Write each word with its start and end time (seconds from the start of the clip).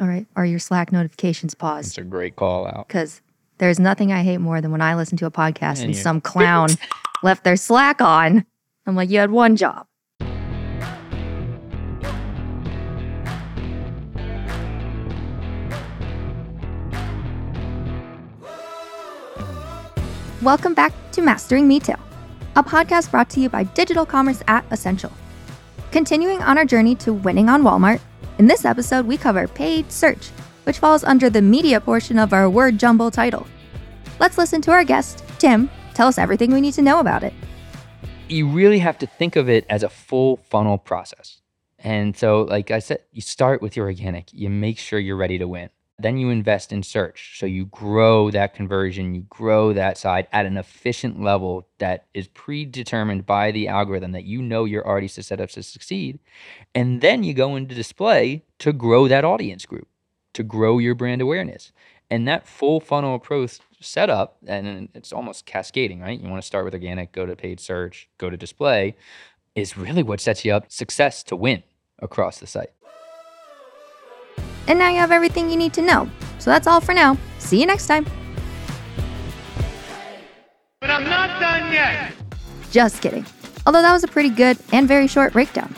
All 0.00 0.06
right. 0.06 0.26
Are 0.36 0.46
your 0.46 0.58
Slack 0.58 0.92
notifications 0.92 1.54
paused? 1.54 1.88
It's 1.88 1.98
a 1.98 2.02
great 2.02 2.36
call 2.36 2.66
out. 2.66 2.86
Because 2.88 3.20
there's 3.58 3.80
nothing 3.80 4.12
I 4.12 4.22
hate 4.22 4.38
more 4.38 4.60
than 4.60 4.70
when 4.70 4.80
I 4.80 4.94
listen 4.94 5.18
to 5.18 5.26
a 5.26 5.30
podcast 5.30 5.82
and 5.82 5.94
Yeah. 5.94 6.00
some 6.02 6.20
clown 6.20 6.68
left 7.22 7.42
their 7.44 7.56
Slack 7.56 8.00
on. 8.00 8.44
I'm 8.86 8.94
like, 8.94 9.10
you 9.10 9.18
had 9.18 9.30
one 9.30 9.56
job. 9.56 9.86
Welcome 20.42 20.74
back 20.74 20.92
to 21.12 21.22
Mastering 21.22 21.68
Retail, 21.68 21.98
a 22.56 22.62
podcast 22.62 23.10
brought 23.10 23.28
to 23.30 23.40
you 23.40 23.48
by 23.48 23.64
Digital 23.64 24.06
Commerce 24.06 24.42
at 24.46 24.64
Ascential. 24.70 25.12
Continuing 25.90 26.40
on 26.42 26.56
our 26.58 26.64
journey 26.64 26.94
to 26.96 27.12
winning 27.12 27.48
on 27.48 27.62
Walmart, 27.62 28.00
in 28.38 28.46
this 28.46 28.64
episode 28.64 29.06
we 29.06 29.16
cover 29.16 29.46
paid 29.46 29.90
search, 29.92 30.28
which 30.64 30.78
falls 30.78 31.04
under 31.04 31.28
the 31.28 31.42
media 31.42 31.80
portion 31.80 32.18
of 32.18 32.32
our 32.32 32.48
word 32.48 32.78
jumble 32.78 33.10
title. 33.10 33.46
Let's 34.20 34.38
listen 34.38 34.60
to 34.62 34.70
our 34.70 34.84
guest, 34.84 35.24
Tim, 35.38 35.68
tell 35.94 36.08
us 36.08 36.18
everything 36.18 36.52
we 36.52 36.60
need 36.60 36.74
to 36.74 36.82
know 36.82 37.00
about 37.00 37.22
it. 37.22 37.32
You 38.28 38.48
really 38.48 38.78
have 38.78 38.98
to 38.98 39.06
think 39.06 39.36
of 39.36 39.48
it 39.48 39.66
as 39.68 39.82
a 39.82 39.88
full 39.88 40.38
funnel 40.48 40.78
process. 40.78 41.40
And 41.78 42.16
so, 42.16 42.42
like 42.42 42.70
I 42.70 42.80
said, 42.80 43.00
you 43.12 43.22
start 43.22 43.62
with 43.62 43.76
your 43.76 43.86
organic, 43.86 44.32
you 44.32 44.50
make 44.50 44.78
sure 44.78 44.98
you're 44.98 45.16
ready 45.16 45.38
to 45.38 45.46
win. 45.46 45.70
Then 46.00 46.16
you 46.16 46.30
invest 46.30 46.72
in 46.72 46.84
search. 46.84 47.38
So 47.40 47.46
you 47.46 47.66
grow 47.66 48.30
that 48.30 48.54
conversion, 48.54 49.14
you 49.14 49.22
grow 49.22 49.72
that 49.72 49.98
side 49.98 50.28
at 50.32 50.46
an 50.46 50.56
efficient 50.56 51.20
level 51.20 51.66
that 51.78 52.06
is 52.14 52.28
predetermined 52.28 53.26
by 53.26 53.50
the 53.50 53.66
algorithm 53.66 54.12
that 54.12 54.24
you 54.24 54.40
know 54.40 54.64
you're 54.64 54.86
already 54.86 55.08
set 55.08 55.40
up 55.40 55.50
to 55.50 55.62
succeed. 55.62 56.20
And 56.74 57.00
then 57.00 57.24
you 57.24 57.34
go 57.34 57.56
into 57.56 57.74
display 57.74 58.44
to 58.60 58.72
grow 58.72 59.08
that 59.08 59.24
audience 59.24 59.66
group, 59.66 59.88
to 60.34 60.44
grow 60.44 60.78
your 60.78 60.94
brand 60.94 61.20
awareness. 61.20 61.72
And 62.10 62.28
that 62.28 62.46
full 62.46 62.80
funnel 62.80 63.16
approach 63.16 63.58
setup, 63.80 64.38
and 64.46 64.88
it's 64.94 65.12
almost 65.12 65.46
cascading, 65.46 66.00
right? 66.00 66.18
You 66.18 66.28
want 66.28 66.40
to 66.40 66.46
start 66.46 66.64
with 66.64 66.74
organic, 66.74 67.12
go 67.12 67.26
to 67.26 67.36
paid 67.36 67.60
search, 67.60 68.08
go 68.18 68.30
to 68.30 68.36
display, 68.36 68.96
is 69.54 69.76
really 69.76 70.02
what 70.02 70.20
sets 70.20 70.44
you 70.44 70.52
up 70.52 70.70
success 70.70 71.22
to 71.24 71.36
win 71.36 71.64
across 71.98 72.38
the 72.38 72.46
site. 72.46 72.70
And 74.68 74.78
now 74.78 74.90
you 74.90 74.98
have 74.98 75.10
everything 75.10 75.50
you 75.50 75.56
need 75.56 75.72
to 75.72 75.82
know. 75.82 76.08
So 76.38 76.50
that's 76.50 76.66
all 76.66 76.80
for 76.80 76.94
now. 76.94 77.16
See 77.38 77.58
you 77.58 77.66
next 77.66 77.86
time. 77.88 78.06
But 80.80 80.90
I'm 80.90 81.04
not 81.04 81.40
done 81.40 81.72
yet. 81.72 82.12
Just 82.70 83.02
kidding. 83.02 83.26
Although 83.66 83.82
that 83.82 83.92
was 83.92 84.04
a 84.04 84.08
pretty 84.08 84.30
good 84.30 84.56
and 84.72 84.86
very 84.86 85.08
short 85.08 85.32
breakdown. 85.32 85.74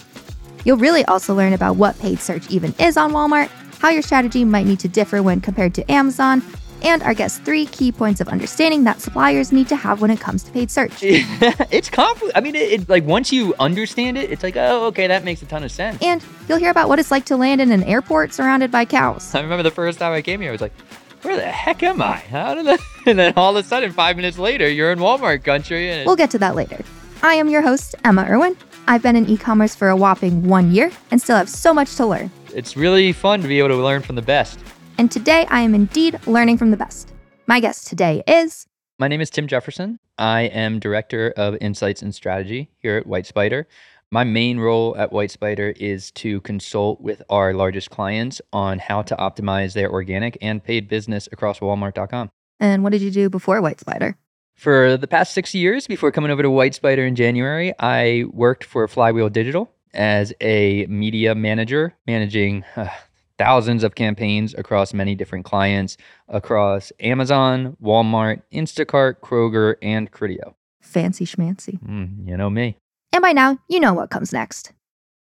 You'll 0.64 0.77
really 0.77 1.05
also 1.06 1.34
learn 1.34 1.55
about 1.55 1.77
what 1.77 1.98
paid 2.00 2.20
search 2.20 2.50
even 2.50 2.74
is 2.78 2.96
on 2.96 3.12
Walmart, 3.12 3.48
how 3.78 3.88
your 3.88 4.02
strategy 4.02 4.44
might 4.44 4.66
need 4.66 4.80
to 4.80 4.88
differ 4.88 5.22
when 5.22 5.41
compared 5.41 5.74
to 5.74 5.91
Amazon, 5.91 6.42
and 6.83 7.03
our 7.03 7.14
guest's 7.14 7.39
three 7.39 7.67
key 7.67 7.92
points 7.92 8.20
of 8.20 8.28
understanding 8.28 8.84
that 8.84 9.00
suppliers 9.00 9.53
need 9.53 9.69
to 9.69 9.77
have 9.77 10.00
when 10.00 10.11
it 10.11 10.20
comes 10.20 10.42
to 10.45 10.50
paid 10.53 10.70
search. 10.70 10.92
it's 11.03 11.91
complicated. 11.91 12.36
I 12.36 12.41
mean, 12.41 12.55
it, 12.55 12.73
it 12.73 12.89
like 12.89 13.05
once 13.05 13.33
you 13.33 13.55
understand 13.59 14.17
it, 14.19 14.31
it's 14.31 14.42
like, 14.42 14.56
oh, 14.56 14.86
okay, 14.86 15.06
that 15.06 15.25
makes 15.25 15.42
a 15.42 15.47
ton 15.47 15.62
of 15.64 15.70
sense. 15.70 16.03
And 16.03 16.23
you'll 16.48 16.58
hear 16.58 16.70
about 16.70 16.89
what 16.89 16.98
it's 16.98 17.11
like 17.11 17.25
to 17.27 17.36
land 17.36 17.61
in 17.61 17.70
an 17.73 17.83
airport 17.84 18.33
surrounded 18.33 18.70
by 18.70 18.84
cows. 18.84 19.34
I 19.34 19.41
remember 19.41 19.62
the 19.62 19.70
first 19.70 19.98
time 19.98 20.12
I 20.12 20.23
came 20.23 20.41
here, 20.41 20.51
I 20.51 20.53
was 20.53 20.61
like, 20.61 20.73
where 21.23 21.36
the 21.36 21.42
heck 21.42 21.83
am 21.83 22.01
I? 22.01 22.17
How 22.17 22.55
did 22.55 22.69
I? 22.69 22.78
And 23.06 23.19
then 23.19 23.33
all 23.34 23.56
of 23.56 23.64
a 23.64 23.67
sudden, 23.67 23.92
five 23.92 24.17
minutes 24.17 24.36
later, 24.39 24.69
you're 24.69 24.92
in 24.92 24.98
Walmart 24.98 25.42
country. 25.42 25.91
And 25.91 26.05
We'll 26.06 26.17
get 26.17 26.31
to 26.33 26.39
that 26.39 26.55
later. 26.55 26.84
I 27.23 27.34
am 27.34 27.48
your 27.48 27.62
host, 27.62 27.95
Emma 28.05 28.27
Irwin. 28.28 28.56
I've 28.86 29.03
been 29.03 29.17
in 29.17 29.27
e 29.28 29.36
commerce 29.39 29.75
for 29.75 29.89
a 29.89 29.97
whopping 29.97 30.47
one 30.47 30.70
year 30.73 30.91
and 31.11 31.20
still 31.20 31.36
have 31.36 31.48
so 31.48 31.73
much 31.73 31.95
to 31.97 32.05
learn. 32.06 32.31
it's 32.55 32.77
really 32.77 33.12
fun 33.12 33.41
to 33.41 33.48
be 33.48 33.58
able 33.58 33.69
to 33.69 33.77
learn 33.77 34.03
from 34.03 34.17
the 34.17 34.23
best. 34.23 34.58
And 35.01 35.11
today 35.11 35.47
I 35.48 35.62
am 35.62 35.75
indeed 35.75 36.20
learning 36.27 36.59
from 36.59 36.73
the 36.73 36.77
best. 36.77 37.15
My 37.47 37.59
guest 37.59 37.87
today 37.87 38.23
is 38.29 38.67
My 38.98 39.09
name 39.09 39.23
is 39.23 39.31
Tim 39.31 39.47
Jefferson. 39.47 39.98
I 40.19 40.42
am 40.42 40.79
Director 40.79 41.33
of 41.39 41.57
Insights 41.59 42.02
and 42.02 42.14
Strategy 42.14 42.69
here 42.77 42.98
at 42.98 43.07
WhyteSpyder. 43.07 43.64
My 44.11 44.24
main 44.24 44.58
role 44.58 44.95
at 44.98 45.11
WhyteSpyder 45.11 45.74
is 45.79 46.11
to 46.11 46.42
consult 46.42 47.01
with 47.01 47.23
our 47.30 47.55
largest 47.55 47.89
clients 47.89 48.42
on 48.52 48.79
how 48.79 49.01
to 49.01 49.17
optimize 49.17 49.73
their 49.73 49.91
organic 49.91 50.36
and 50.42 50.63
paid 50.63 50.86
business 50.86 51.30
across 51.33 51.61
Walmart.com. 51.61 52.29
And 52.58 52.83
what 52.83 52.92
did 52.92 53.01
you 53.01 53.11
do 53.11 53.30
before 53.30 53.63
WhyteSpyder? 53.63 54.17
For 54.55 54.98
the 54.98 55.08
past 55.08 55.33
six 55.33 55.55
years, 55.55 55.86
before 55.86 56.13
coming 56.13 56.30
over 56.30 56.42
to 56.42 56.51
WhyteSpyder 56.51 57.08
in 57.08 57.17
January, 57.17 57.73
I 57.79 58.24
worked 58.35 58.64
for 58.64 58.86
Flywheel 58.86 59.30
Digital 59.30 59.73
as 59.95 60.35
a 60.42 60.85
media 60.91 61.35
manager, 61.35 61.95
managing 62.07 62.64
uh, 62.77 62.89
thousands 63.40 63.83
of 63.83 63.95
campaigns 63.95 64.52
across 64.58 64.92
many 64.92 65.14
different 65.14 65.46
clients 65.46 65.96
across 66.28 66.92
Amazon, 67.01 67.74
Walmart, 67.83 68.42
Instacart, 68.52 69.14
Kroger, 69.20 69.77
and 69.80 70.12
Criteo. 70.12 70.52
Fancy 70.83 71.24
schmancy. 71.24 71.83
Mm, 71.83 72.29
you 72.29 72.36
know 72.36 72.50
me. 72.50 72.77
And 73.14 73.23
by 73.23 73.33
now, 73.33 73.56
you 73.67 73.80
know 73.80 73.95
what 73.95 74.11
comes 74.11 74.34
next. 74.34 74.73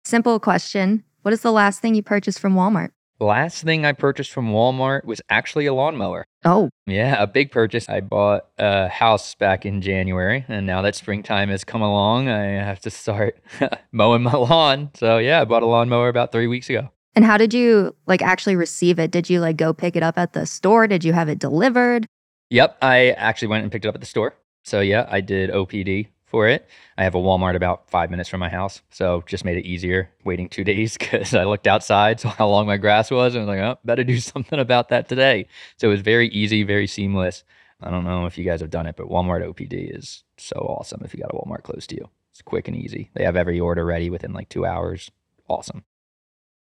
Simple 0.05 0.39
question 0.39 1.03
What 1.23 1.33
is 1.33 1.41
the 1.41 1.51
last 1.51 1.81
thing 1.81 1.93
you 1.93 2.03
purchased 2.03 2.39
from 2.39 2.55
Walmart? 2.55 2.91
Last 3.19 3.63
thing 3.63 3.85
I 3.85 3.91
purchased 3.91 4.31
from 4.31 4.49
Walmart 4.51 5.03
was 5.03 5.21
actually 5.29 5.65
a 5.65 5.73
lawnmower. 5.73 6.25
Oh, 6.45 6.69
Yeah, 6.85 7.21
a 7.21 7.27
big 7.27 7.51
purchase. 7.51 7.89
I 7.89 7.99
bought 7.99 8.45
a 8.57 8.87
house 8.87 9.35
back 9.35 9.65
in 9.65 9.81
January, 9.81 10.45
and 10.47 10.65
now 10.65 10.81
that 10.83 10.95
springtime 10.95 11.49
has 11.49 11.65
come 11.65 11.81
along, 11.81 12.29
I 12.29 12.43
have 12.43 12.79
to 12.81 12.89
start 12.89 13.41
mowing 13.91 14.23
my 14.23 14.33
lawn. 14.33 14.91
So, 14.95 15.17
yeah, 15.17 15.41
I 15.41 15.45
bought 15.45 15.63
a 15.63 15.65
lawnmower 15.65 16.07
about 16.07 16.31
three 16.31 16.47
weeks 16.47 16.69
ago. 16.69 16.91
And 17.15 17.25
how 17.25 17.37
did 17.37 17.53
you 17.53 17.95
like 18.07 18.21
actually 18.21 18.55
receive 18.55 18.99
it? 18.99 19.11
Did 19.11 19.29
you 19.29 19.39
like 19.39 19.57
go 19.57 19.73
pick 19.73 19.95
it 19.95 20.03
up 20.03 20.17
at 20.17 20.33
the 20.33 20.45
store? 20.45 20.87
Did 20.87 21.03
you 21.03 21.13
have 21.13 21.29
it 21.29 21.39
delivered? 21.39 22.05
Yep, 22.49 22.77
I 22.81 23.11
actually 23.11 23.47
went 23.47 23.63
and 23.63 23.71
picked 23.71 23.85
it 23.85 23.87
up 23.87 23.95
at 23.95 24.01
the 24.01 24.07
store. 24.07 24.35
So, 24.63 24.81
yeah, 24.81 25.07
I 25.09 25.21
did 25.21 25.49
OPD 25.49 26.07
for 26.25 26.47
it. 26.47 26.67
I 26.97 27.03
have 27.03 27.15
a 27.15 27.19
Walmart 27.19 27.55
about 27.55 27.89
five 27.89 28.09
minutes 28.09 28.29
from 28.29 28.39
my 28.39 28.49
house. 28.49 28.81
So, 28.89 29.23
just 29.27 29.45
made 29.45 29.57
it 29.57 29.65
easier 29.65 30.09
waiting 30.23 30.49
two 30.49 30.63
days 30.71 30.97
because 30.97 31.33
I 31.33 31.43
looked 31.45 31.67
outside, 31.67 32.19
saw 32.19 32.29
how 32.29 32.47
long 32.47 32.67
my 32.67 32.77
grass 32.77 33.09
was, 33.11 33.35
and 33.35 33.45
was 33.45 33.55
like, 33.55 33.63
oh, 33.63 33.79
better 33.85 34.03
do 34.03 34.19
something 34.19 34.59
about 34.59 34.89
that 34.89 35.07
today. 35.07 35.47
So, 35.77 35.87
it 35.87 35.91
was 35.91 36.01
very 36.01 36.29
easy, 36.29 36.63
very 36.63 36.87
seamless. 36.87 37.43
I 37.81 37.91
don't 37.91 38.05
know 38.05 38.25
if 38.25 38.37
you 38.37 38.45
guys 38.45 38.61
have 38.61 38.69
done 38.69 38.87
it, 38.87 38.95
but 38.95 39.09
Walmart 39.09 39.45
OPD 39.45 39.97
is 39.97 40.23
so 40.37 40.55
awesome 40.55 41.01
if 41.03 41.13
you 41.13 41.21
got 41.21 41.33
a 41.33 41.37
Walmart 41.37 41.63
close 41.63 41.85
to 41.87 41.95
you. 41.95 42.09
It's 42.31 42.41
quick 42.41 42.67
and 42.67 42.75
easy. 42.77 43.11
They 43.13 43.23
have 43.23 43.35
every 43.35 43.59
order 43.59 43.85
ready 43.85 44.09
within 44.09 44.33
like 44.33 44.49
two 44.49 44.65
hours. 44.65 45.11
Awesome. 45.47 45.83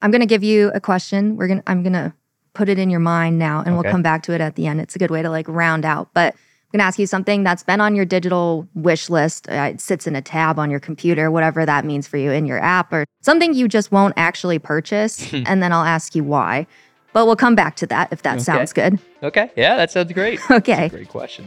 I'm 0.02 0.12
gonna 0.12 0.26
give 0.26 0.44
you 0.44 0.72
a 0.74 0.80
question. 0.82 1.36
We're 1.36 1.48
gonna 1.48 1.64
I'm 1.68 1.84
gonna 1.84 2.14
put 2.54 2.68
it 2.70 2.78
in 2.80 2.90
your 2.90 3.00
mind 3.00 3.40
now 3.40 3.64
and 3.66 3.76
we'll 3.76 3.90
come 3.90 4.02
back 4.04 4.24
to 4.24 4.34
it 4.34 4.42
at 4.42 4.56
the 4.56 4.68
end. 4.68 4.82
It's 4.82 4.96
a 4.96 5.00
good 5.00 5.12
way 5.12 5.22
to 5.22 5.30
like 5.30 5.48
round 5.48 5.86
out. 5.86 6.10
But 6.14 6.34
I'm 6.34 6.78
gonna 6.78 6.88
ask 6.88 7.00
you 7.00 7.06
something 7.08 7.44
that's 7.44 7.64
been 7.64 7.80
on 7.82 7.96
your 7.96 8.06
digital 8.06 8.68
wish 8.76 9.10
list. 9.10 9.50
Uh, 9.50 9.70
it 9.74 9.82
sits 9.82 10.08
in 10.08 10.16
a 10.16 10.22
tab 10.22 10.58
on 10.60 10.70
your 10.72 10.80
computer, 10.80 11.30
whatever 11.32 11.66
that 11.66 11.86
means 11.86 12.08
for 12.08 12.18
you 12.18 12.32
in 12.32 12.46
your 12.46 12.60
app, 12.60 12.92
or 12.94 13.06
something 13.22 13.54
you 13.54 13.68
just 13.68 13.92
won't 13.92 14.14
actually 14.18 14.58
purchase. 14.60 15.32
and 15.34 15.62
then 15.62 15.72
I'll 15.74 15.84
ask 15.86 16.16
you 16.16 16.24
why. 16.24 16.66
But 17.14 17.26
we'll 17.26 17.36
come 17.36 17.56
back 17.56 17.76
to 17.78 17.88
that 17.88 18.12
if 18.14 18.22
that 18.22 18.36
Okay. 18.36 18.44
sounds 18.44 18.72
good. 18.74 18.98
Okay. 19.22 19.52
Yeah, 19.58 19.76
that 19.76 19.92
sounds 19.92 20.12
great. 20.14 20.40
Okay. 20.50 20.88
Great 20.90 21.10
question. 21.10 21.46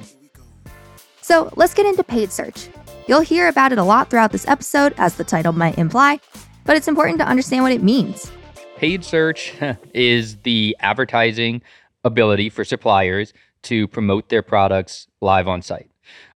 So 1.23 1.51
let's 1.57 1.73
get 1.73 1.87
into 1.87 2.05
paid 2.05 2.31
search. 2.31 2.69
You'll 3.09 3.21
hear 3.23 3.49
about 3.49 3.73
it 3.73 3.79
a 3.79 3.83
lot 3.83 4.11
throughout 4.11 4.31
this 4.33 4.47
episode, 4.47 4.95
as 4.99 5.17
the 5.17 5.25
title 5.25 5.53
might 5.53 5.79
imply, 5.79 6.21
but 6.65 6.77
it's 6.77 6.89
important 6.89 7.19
to 7.21 7.27
understand 7.27 7.63
what 7.63 7.73
it 7.73 7.83
means. 7.83 8.31
Paid 8.77 9.05
search 9.05 9.55
is 9.95 10.39
the 10.39 10.77
advertising 10.81 11.63
ability 12.05 12.51
for 12.51 12.65
suppliers 12.65 13.33
to 13.63 13.89
promote 13.89 14.29
their 14.29 14.43
products 14.43 15.07
live 15.21 15.49
on 15.49 15.63
site. 15.63 15.91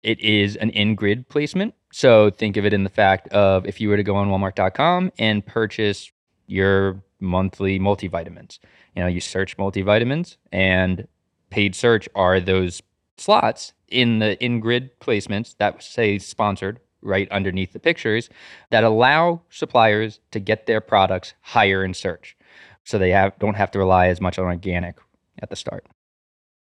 It 0.04 0.20
is 0.20 0.56
an 0.56 0.70
in 0.70 0.96
grid 0.96 1.28
placement. 1.30 1.74
So 1.92 2.30
think 2.30 2.58
of 2.58 2.66
it 2.66 2.74
in 2.74 2.84
the 2.84 2.90
fact 2.90 3.28
of 3.30 3.66
if 3.66 3.82
you 3.82 3.90
were 3.90 3.98
to 3.98 4.04
go 4.04 4.16
on 4.16 4.30
walmart.com 4.30 5.12
and 5.18 5.46
purchase 5.46 6.12
your 6.46 7.02
monthly 7.20 7.80
multivitamins, 7.80 8.60
you 8.96 9.02
know, 9.02 9.08
you 9.08 9.20
search 9.20 9.58
multivitamins 9.58 10.38
and 10.52 11.08
paid 11.50 11.76
search 11.76 12.08
are 12.16 12.40
those 12.40 12.82
slots 13.18 13.74
in 13.88 14.20
the 14.20 14.42
in 14.44 14.60
grid 14.60 15.00
placements 15.00 15.56
that 15.58 15.82
say 15.82 16.20
sponsored 16.20 16.80
right 17.02 17.30
underneath 17.32 17.74
the 17.74 17.80
pictures 17.80 18.30
that 18.70 18.84
allow 18.84 19.42
suppliers 19.50 20.20
to 20.32 20.40
get 20.40 20.66
their 20.66 20.82
products 20.82 21.34
higher 21.42 21.84
in 21.84 21.94
search 21.94 22.36
so 22.84 22.98
they 22.98 23.12
have 23.12 23.38
don't 23.40 23.56
have 23.56 23.72
to 23.72 23.80
rely 23.80 24.08
as 24.08 24.20
much 24.20 24.40
on 24.40 24.46
organic 24.46 24.96
at 25.40 25.50
the 25.50 25.56
start 25.56 25.86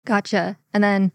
Gotcha. 0.06 0.58
And 0.74 0.84
then 0.84 1.12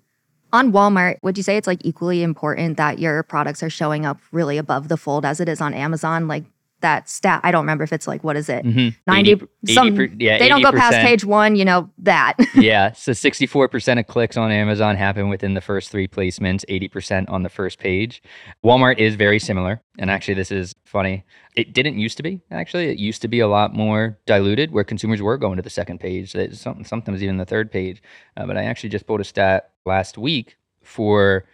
on 0.52 0.72
Walmart, 0.72 1.18
would 1.22 1.36
you 1.36 1.42
say 1.42 1.56
it's 1.56 1.66
like 1.66 1.84
equally 1.84 2.22
important 2.22 2.76
that 2.76 2.98
your 2.98 3.22
products 3.22 3.62
are 3.62 3.70
showing 3.70 4.06
up 4.06 4.18
really 4.32 4.58
above 4.58 4.88
the 4.88 4.96
fold 4.96 5.24
as 5.24 5.40
it 5.40 5.48
is 5.48 5.60
on 5.60 5.74
Amazon? 5.74 6.28
Like 6.28 6.44
that 6.80 7.08
stat. 7.08 7.40
I 7.42 7.50
don't 7.50 7.62
remember 7.62 7.84
if 7.84 7.92
it's 7.92 8.06
like 8.06 8.22
what 8.22 8.36
is 8.36 8.48
it? 8.48 8.64
Mhm. 8.64 8.94
90 9.06 9.32
80 9.32 9.46
some 9.72 9.96
per- 9.96 10.08
yeah, 10.18 10.38
they 10.38 10.48
don't 10.48 10.60
go 10.62 10.72
past 10.72 10.96
page 10.98 11.24
1, 11.24 11.56
you 11.56 11.64
know, 11.64 11.90
that. 11.98 12.34
yeah. 12.54 12.92
So 12.92 13.12
64% 13.12 13.98
of 13.98 14.06
clicks 14.06 14.36
on 14.36 14.50
Amazon 14.52 14.94
happen 14.96 15.28
within 15.28 15.54
the 15.54 15.60
first 15.60 15.90
three 15.90 16.06
placements, 16.06 16.64
80% 16.68 17.30
on 17.30 17.42
the 17.42 17.48
first 17.48 17.78
page. 17.78 18.22
Walmart 18.64 18.98
is 18.98 19.14
very 19.14 19.38
similar. 19.38 19.80
And 19.98 20.10
actually, 20.10 20.34
this 20.34 20.50
is 20.52 20.74
funny. 20.84 21.24
It 21.56 21.72
didn't 21.72 21.98
used 21.98 22.18
to 22.18 22.22
be, 22.22 22.40
actually. 22.50 22.88
It 22.88 22.98
used 22.98 23.22
to 23.22 23.28
be 23.28 23.40
a 23.40 23.48
lot 23.48 23.72
more 23.74 24.18
diluted 24.26 24.70
where 24.70 24.84
consumers 24.84 25.22
were 25.22 25.38
going 25.38 25.56
to 25.56 25.62
the 25.62 25.70
second 25.70 25.98
page, 26.00 26.34
that- 26.34 26.54
some- 26.56 26.84
sometimes 26.84 27.22
even 27.22 27.38
the 27.38 27.46
third 27.46 27.72
page. 27.72 28.02
Uh, 28.36 28.46
but 28.46 28.58
I 28.58 28.64
actually 28.64 28.90
just 28.90 29.06
pulled 29.06 29.20
a 29.22 29.24
stat 29.24 29.70
last 29.86 30.18
week 30.18 30.58
for 30.82 31.46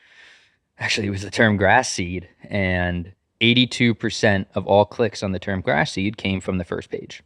actually, 0.79 1.07
it 1.07 1.11
was 1.11 1.23
the 1.23 1.31
term 1.31 1.57
grass 1.57 1.89
seed. 1.93 2.29
And 2.51 3.13
82% 3.43 4.47
of 4.55 4.67
all 4.67 4.85
clicks 4.85 5.23
on 5.23 5.33
the 5.33 5.39
term 5.39 5.61
grass 5.61 5.93
seed 5.93 6.17
came 6.17 6.41
from 6.41 6.59
the 6.59 6.65
first 6.65 6.91
page. 6.91 7.23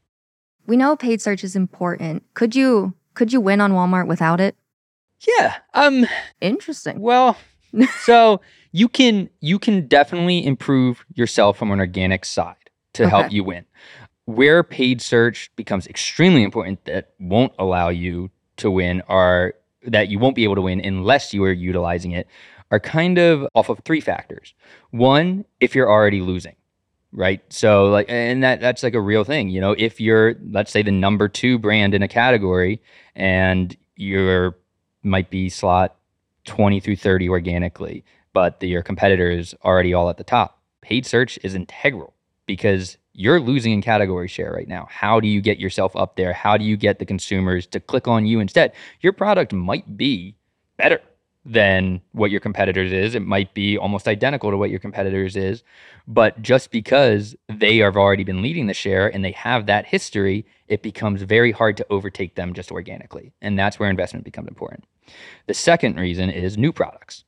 we 0.67 0.77
know 0.77 0.97
paid 0.97 1.21
search 1.21 1.45
is 1.45 1.55
important. 1.55 2.25
Could 2.35 2.57
you 2.57 2.95
could 3.15 3.33
you 3.33 3.41
win 3.41 3.61
on 3.61 3.73
Walmart 3.73 4.09
without 4.09 4.41
it? 4.41 4.57
Yeah. 5.39 5.55
Um, 5.75 6.07
Interesting. 6.41 7.01
Well, 7.01 7.37
so 8.01 8.41
you 8.73 8.89
can 8.89 9.29
you 9.41 9.59
can 9.59 9.87
definitely 9.87 10.45
improve 10.45 11.05
yourself 11.15 11.59
from 11.59 11.71
an 11.71 11.81
organic 11.81 12.25
side 12.25 12.57
to 12.95 13.09
help 13.09 13.31
you 13.31 13.45
win. 13.45 13.65
Where 14.25 14.63
paid 14.63 15.01
search 15.01 15.51
becomes 15.55 15.87
extremely 15.87 16.43
important 16.43 16.85
that 16.87 17.13
won't 17.21 17.53
allow 17.59 17.91
you 17.91 18.31
to 18.57 18.71
win 18.71 19.03
are 19.09 19.55
that 19.83 20.09
you 20.09 20.19
won't 20.19 20.35
be 20.35 20.45
able 20.45 20.57
to 20.57 20.63
win 20.63 20.81
unless 20.81 21.33
you 21.33 21.45
are 21.45 21.53
utilizing 21.53 22.11
it 22.13 22.27
are 22.71 22.81
kind 22.81 23.19
of 23.19 23.47
off 23.55 23.69
of 23.69 23.81
three 23.85 24.01
factors. 24.01 24.55
One, 24.91 25.45
if 25.61 25.75
you're 25.75 25.91
already 25.91 26.21
losing, 26.21 26.57
right? 27.13 27.41
So 27.53 27.87
like 27.87 28.07
and 28.09 28.43
that 28.43 28.61
that's 28.61 28.83
like 28.83 28.95
a 28.95 29.01
real 29.01 29.25
thing, 29.25 29.49
you 29.49 29.61
know, 29.61 29.75
if 29.77 30.01
you're 30.01 30.37
let's 30.51 30.71
say 30.71 30.83
the 30.83 30.91
number 30.91 31.29
2 31.29 31.59
brand 31.59 31.95
in 31.95 32.03
a 32.03 32.09
category 32.09 32.83
and 33.15 33.77
you're 33.97 34.57
might 35.03 35.31
be 35.31 35.49
slot 35.49 35.97
20 36.45 36.81
through 36.81 36.97
30 36.97 37.29
organically, 37.29 38.05
but 38.33 38.61
the, 38.61 38.69
your 38.69 38.83
competitor 38.83 39.31
is 39.31 39.55
already 39.65 39.95
all 39.95 40.11
at 40.11 40.17
the 40.17 40.25
top. 40.25 40.61
Paid 40.81 41.07
search 41.07 41.39
is 41.43 41.55
integral 41.55 42.15
because 42.47 42.99
you're 43.13 43.41
losing 43.41 43.73
in 43.73 43.83
category 43.83 44.29
share 44.29 44.53
right 44.53 44.69
now. 44.69 44.87
How 44.91 45.21
do 45.21 45.29
you 45.29 45.41
get 45.41 45.59
yourself 45.59 45.97
up 45.97 46.17
there? 46.17 46.33
How 46.33 46.57
do 46.57 46.65
you 46.65 46.77
get 46.77 46.99
the 46.99 47.07
consumers 47.07 47.67
to 47.69 47.81
click 47.81 48.07
on 48.07 48.27
you 48.27 48.41
instead? 48.41 48.73
Your 49.01 49.13
product 49.13 49.53
might 49.53 49.97
be 49.97 50.37
better 50.77 51.01
than 51.47 52.01
what 52.11 52.33
your 52.33 52.41
competitors 52.41 52.93
is. 52.93 53.15
It 53.15 53.21
might 53.21 53.55
be 53.55 53.79
almost 53.79 54.09
identical 54.09 54.51
to 54.51 54.57
what 54.57 54.69
your 54.69 54.81
competitors 54.81 55.37
is, 55.37 55.63
but 56.09 56.43
just 56.43 56.73
because 56.73 57.37
they 57.49 57.79
have 57.79 57.97
already 57.97 58.25
been 58.25 58.43
leading 58.43 58.67
the 58.67 58.75
share 58.75 59.07
and 59.07 59.25
they 59.25 59.31
have 59.31 59.67
that 59.67 59.87
history, 59.87 60.45
it 60.67 60.83
becomes 60.83 61.23
very 61.23 61.53
hard 61.53 61.77
to 61.77 61.87
overtake 61.89 62.35
them 62.35 62.53
just 62.53 62.73
organically. 62.73 63.33
And 63.41 63.57
that's 63.57 63.79
where 63.79 63.89
investment 63.89 64.25
becomes 64.25 64.49
important. 64.49 64.85
The 65.47 65.55
second 65.55 65.99
reason 66.01 66.31
is 66.31 66.59
new 66.59 66.73
products. 66.73 67.23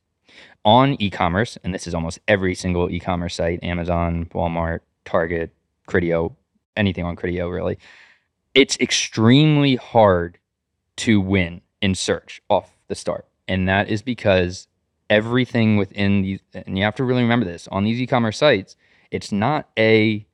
On 0.65 1.01
e 1.01 1.09
commerce, 1.09 1.57
and 1.63 1.73
this 1.73 1.87
is 1.87 1.95
almost 1.95 2.19
every 2.27 2.53
single 2.53 2.89
e 2.89 2.99
commerce 2.99 3.35
site 3.35 3.63
Amazon, 3.63 4.25
Walmart, 4.33 4.81
Target, 5.05 5.51
Criteo, 5.87 6.35
anything 6.75 7.05
on 7.05 7.15
Criteo 7.15 7.49
really, 7.49 7.77
it's 8.53 8.77
extremely 8.81 9.77
hard 9.77 10.37
to 10.97 11.21
win 11.21 11.61
in 11.81 11.95
search 11.95 12.41
off 12.49 12.75
the 12.89 12.95
start. 12.95 13.28
And 13.49 13.67
that 13.67 13.89
is 13.89 14.01
because 14.01 14.67
everything 15.09 15.75
within 15.75 16.21
these, 16.21 16.39
and 16.53 16.77
you 16.77 16.83
have 16.83 16.95
to 16.95 17.03
really 17.03 17.23
remember 17.23 17.45
this 17.45 17.67
on 17.69 17.83
these 17.83 17.99
e 17.99 18.07
commerce 18.07 18.37
sites, 18.37 18.77
it's 19.11 19.31
not 19.31 19.67
a, 19.77 20.25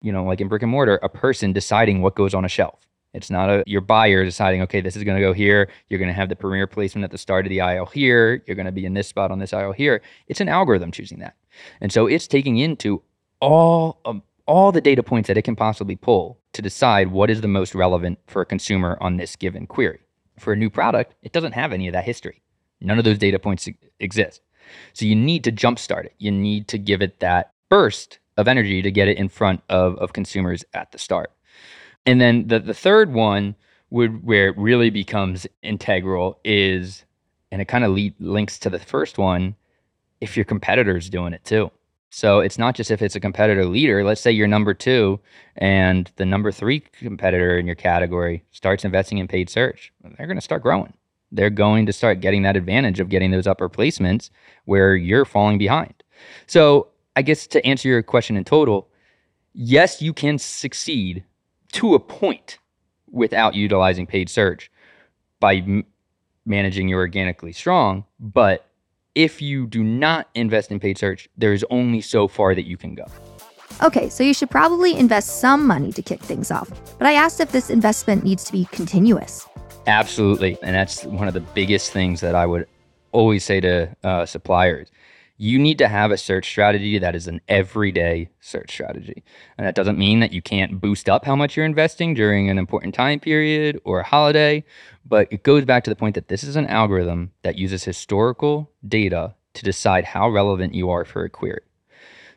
you 0.00 0.10
know, 0.10 0.24
like 0.24 0.40
in 0.40 0.48
brick 0.48 0.62
and 0.62 0.70
mortar, 0.70 0.98
a 1.02 1.08
person 1.08 1.52
deciding 1.52 2.00
what 2.00 2.14
goes 2.16 2.34
on 2.34 2.44
a 2.44 2.48
shelf. 2.48 2.80
It's 3.12 3.30
not 3.30 3.50
a 3.50 3.62
your 3.66 3.82
buyer 3.82 4.24
deciding, 4.24 4.62
okay, 4.62 4.80
this 4.80 4.96
is 4.96 5.04
going 5.04 5.18
to 5.18 5.22
go 5.22 5.34
here. 5.34 5.68
You're 5.88 5.98
going 5.98 6.08
to 6.08 6.14
have 6.14 6.30
the 6.30 6.34
premier 6.34 6.66
placement 6.66 7.04
at 7.04 7.10
the 7.10 7.18
start 7.18 7.44
of 7.44 7.50
the 7.50 7.60
aisle 7.60 7.84
here. 7.84 8.42
You're 8.46 8.56
going 8.56 8.66
to 8.66 8.72
be 8.72 8.86
in 8.86 8.94
this 8.94 9.06
spot 9.06 9.30
on 9.30 9.38
this 9.38 9.52
aisle 9.52 9.72
here. 9.72 10.00
It's 10.28 10.40
an 10.40 10.48
algorithm 10.48 10.92
choosing 10.92 11.18
that, 11.18 11.36
and 11.82 11.92
so 11.92 12.06
it's 12.06 12.26
taking 12.26 12.56
into 12.56 13.02
all 13.40 14.00
of 14.06 14.22
all 14.46 14.72
the 14.72 14.80
data 14.80 15.02
points 15.02 15.28
that 15.28 15.36
it 15.36 15.42
can 15.42 15.56
possibly 15.56 15.94
pull 15.94 16.40
to 16.54 16.62
decide 16.62 17.08
what 17.08 17.28
is 17.28 17.42
the 17.42 17.48
most 17.48 17.74
relevant 17.74 18.18
for 18.26 18.40
a 18.40 18.46
consumer 18.46 18.96
on 19.00 19.18
this 19.18 19.36
given 19.36 19.66
query. 19.66 20.00
For 20.38 20.54
a 20.54 20.56
new 20.56 20.70
product, 20.70 21.14
it 21.22 21.32
doesn't 21.32 21.52
have 21.52 21.72
any 21.72 21.86
of 21.86 21.92
that 21.92 22.04
history. 22.04 22.41
None 22.84 22.98
of 22.98 23.04
those 23.04 23.18
data 23.18 23.38
points 23.38 23.68
exist. 24.00 24.40
So 24.92 25.04
you 25.04 25.14
need 25.14 25.44
to 25.44 25.52
jumpstart 25.52 26.06
it. 26.06 26.14
You 26.18 26.30
need 26.30 26.68
to 26.68 26.78
give 26.78 27.02
it 27.02 27.20
that 27.20 27.52
burst 27.68 28.18
of 28.36 28.48
energy 28.48 28.82
to 28.82 28.90
get 28.90 29.08
it 29.08 29.18
in 29.18 29.28
front 29.28 29.62
of, 29.68 29.96
of 29.96 30.12
consumers 30.12 30.64
at 30.74 30.92
the 30.92 30.98
start. 30.98 31.30
And 32.06 32.20
then 32.20 32.48
the, 32.48 32.58
the 32.58 32.74
third 32.74 33.12
one 33.12 33.54
would 33.90 34.24
where 34.24 34.48
it 34.48 34.58
really 34.58 34.90
becomes 34.90 35.46
integral 35.62 36.38
is, 36.44 37.04
and 37.50 37.60
it 37.60 37.68
kind 37.68 37.84
of 37.84 37.96
links 38.18 38.58
to 38.60 38.70
the 38.70 38.78
first 38.78 39.18
one, 39.18 39.54
if 40.20 40.36
your 40.36 40.44
competitor's 40.44 41.10
doing 41.10 41.32
it 41.32 41.44
too. 41.44 41.70
So 42.10 42.40
it's 42.40 42.58
not 42.58 42.74
just 42.74 42.90
if 42.90 43.00
it's 43.00 43.16
a 43.16 43.20
competitor 43.20 43.64
leader. 43.64 44.04
Let's 44.04 44.20
say 44.20 44.30
you're 44.30 44.46
number 44.46 44.74
two 44.74 45.18
and 45.56 46.10
the 46.16 46.26
number 46.26 46.52
three 46.52 46.80
competitor 46.80 47.58
in 47.58 47.66
your 47.66 47.74
category 47.74 48.44
starts 48.50 48.84
investing 48.84 49.18
in 49.18 49.28
paid 49.28 49.48
search. 49.48 49.92
They're 50.02 50.26
going 50.26 50.36
to 50.36 50.42
start 50.42 50.62
growing. 50.62 50.92
They're 51.32 51.50
going 51.50 51.86
to 51.86 51.92
start 51.92 52.20
getting 52.20 52.42
that 52.42 52.56
advantage 52.56 53.00
of 53.00 53.08
getting 53.08 53.30
those 53.30 53.46
upper 53.46 53.68
placements 53.68 54.30
where 54.66 54.94
you're 54.94 55.24
falling 55.24 55.58
behind. 55.58 55.94
So 56.46 56.88
I 57.16 57.22
guess 57.22 57.46
to 57.48 57.66
answer 57.66 57.88
your 57.88 58.02
question 58.02 58.36
in 58.36 58.44
total, 58.44 58.88
yes, 59.54 60.00
you 60.00 60.12
can 60.12 60.38
succeed 60.38 61.24
to 61.72 61.94
a 61.94 61.98
point 61.98 62.58
without 63.10 63.54
utilizing 63.54 64.06
paid 64.06 64.28
search 64.28 64.70
by 65.40 65.56
m- 65.56 65.84
managing 66.44 66.88
your 66.88 67.00
organically 67.00 67.52
strong. 67.52 68.04
But 68.20 68.66
if 69.14 69.42
you 69.42 69.66
do 69.66 69.82
not 69.82 70.28
invest 70.34 70.70
in 70.70 70.80
paid 70.80 70.98
search, 70.98 71.28
there 71.36 71.52
is 71.52 71.64
only 71.70 72.00
so 72.00 72.28
far 72.28 72.54
that 72.54 72.66
you 72.66 72.76
can 72.76 72.94
go. 72.94 73.06
Okay, 73.82 74.08
so 74.08 74.22
you 74.22 74.34
should 74.34 74.50
probably 74.50 74.96
invest 74.96 75.40
some 75.40 75.66
money 75.66 75.92
to 75.92 76.02
kick 76.02 76.20
things 76.20 76.50
off. 76.50 76.70
But 76.98 77.06
I 77.06 77.12
asked 77.14 77.40
if 77.40 77.52
this 77.52 77.70
investment 77.70 78.24
needs 78.24 78.44
to 78.44 78.52
be 78.52 78.66
continuous. 78.66 79.46
Absolutely. 79.86 80.58
And 80.62 80.74
that's 80.74 81.04
one 81.04 81.28
of 81.28 81.34
the 81.34 81.40
biggest 81.40 81.92
things 81.92 82.20
that 82.20 82.34
I 82.34 82.46
would 82.46 82.66
always 83.10 83.44
say 83.44 83.60
to 83.60 83.94
uh, 84.04 84.26
suppliers. 84.26 84.88
You 85.38 85.58
need 85.58 85.78
to 85.78 85.88
have 85.88 86.12
a 86.12 86.16
search 86.16 86.46
strategy 86.46 86.98
that 86.98 87.16
is 87.16 87.26
an 87.26 87.40
everyday 87.48 88.28
search 88.40 88.70
strategy. 88.70 89.24
And 89.58 89.66
that 89.66 89.74
doesn't 89.74 89.98
mean 89.98 90.20
that 90.20 90.32
you 90.32 90.40
can't 90.40 90.80
boost 90.80 91.08
up 91.08 91.24
how 91.24 91.34
much 91.34 91.56
you're 91.56 91.66
investing 91.66 92.14
during 92.14 92.48
an 92.48 92.58
important 92.58 92.94
time 92.94 93.18
period 93.18 93.80
or 93.84 94.00
a 94.00 94.04
holiday, 94.04 94.64
but 95.04 95.26
it 95.32 95.42
goes 95.42 95.64
back 95.64 95.82
to 95.84 95.90
the 95.90 95.96
point 95.96 96.14
that 96.14 96.28
this 96.28 96.44
is 96.44 96.54
an 96.54 96.68
algorithm 96.68 97.32
that 97.42 97.58
uses 97.58 97.82
historical 97.82 98.70
data 98.86 99.34
to 99.54 99.64
decide 99.64 100.04
how 100.04 100.28
relevant 100.28 100.74
you 100.74 100.90
are 100.90 101.04
for 101.04 101.24
a 101.24 101.30
query. 101.30 101.62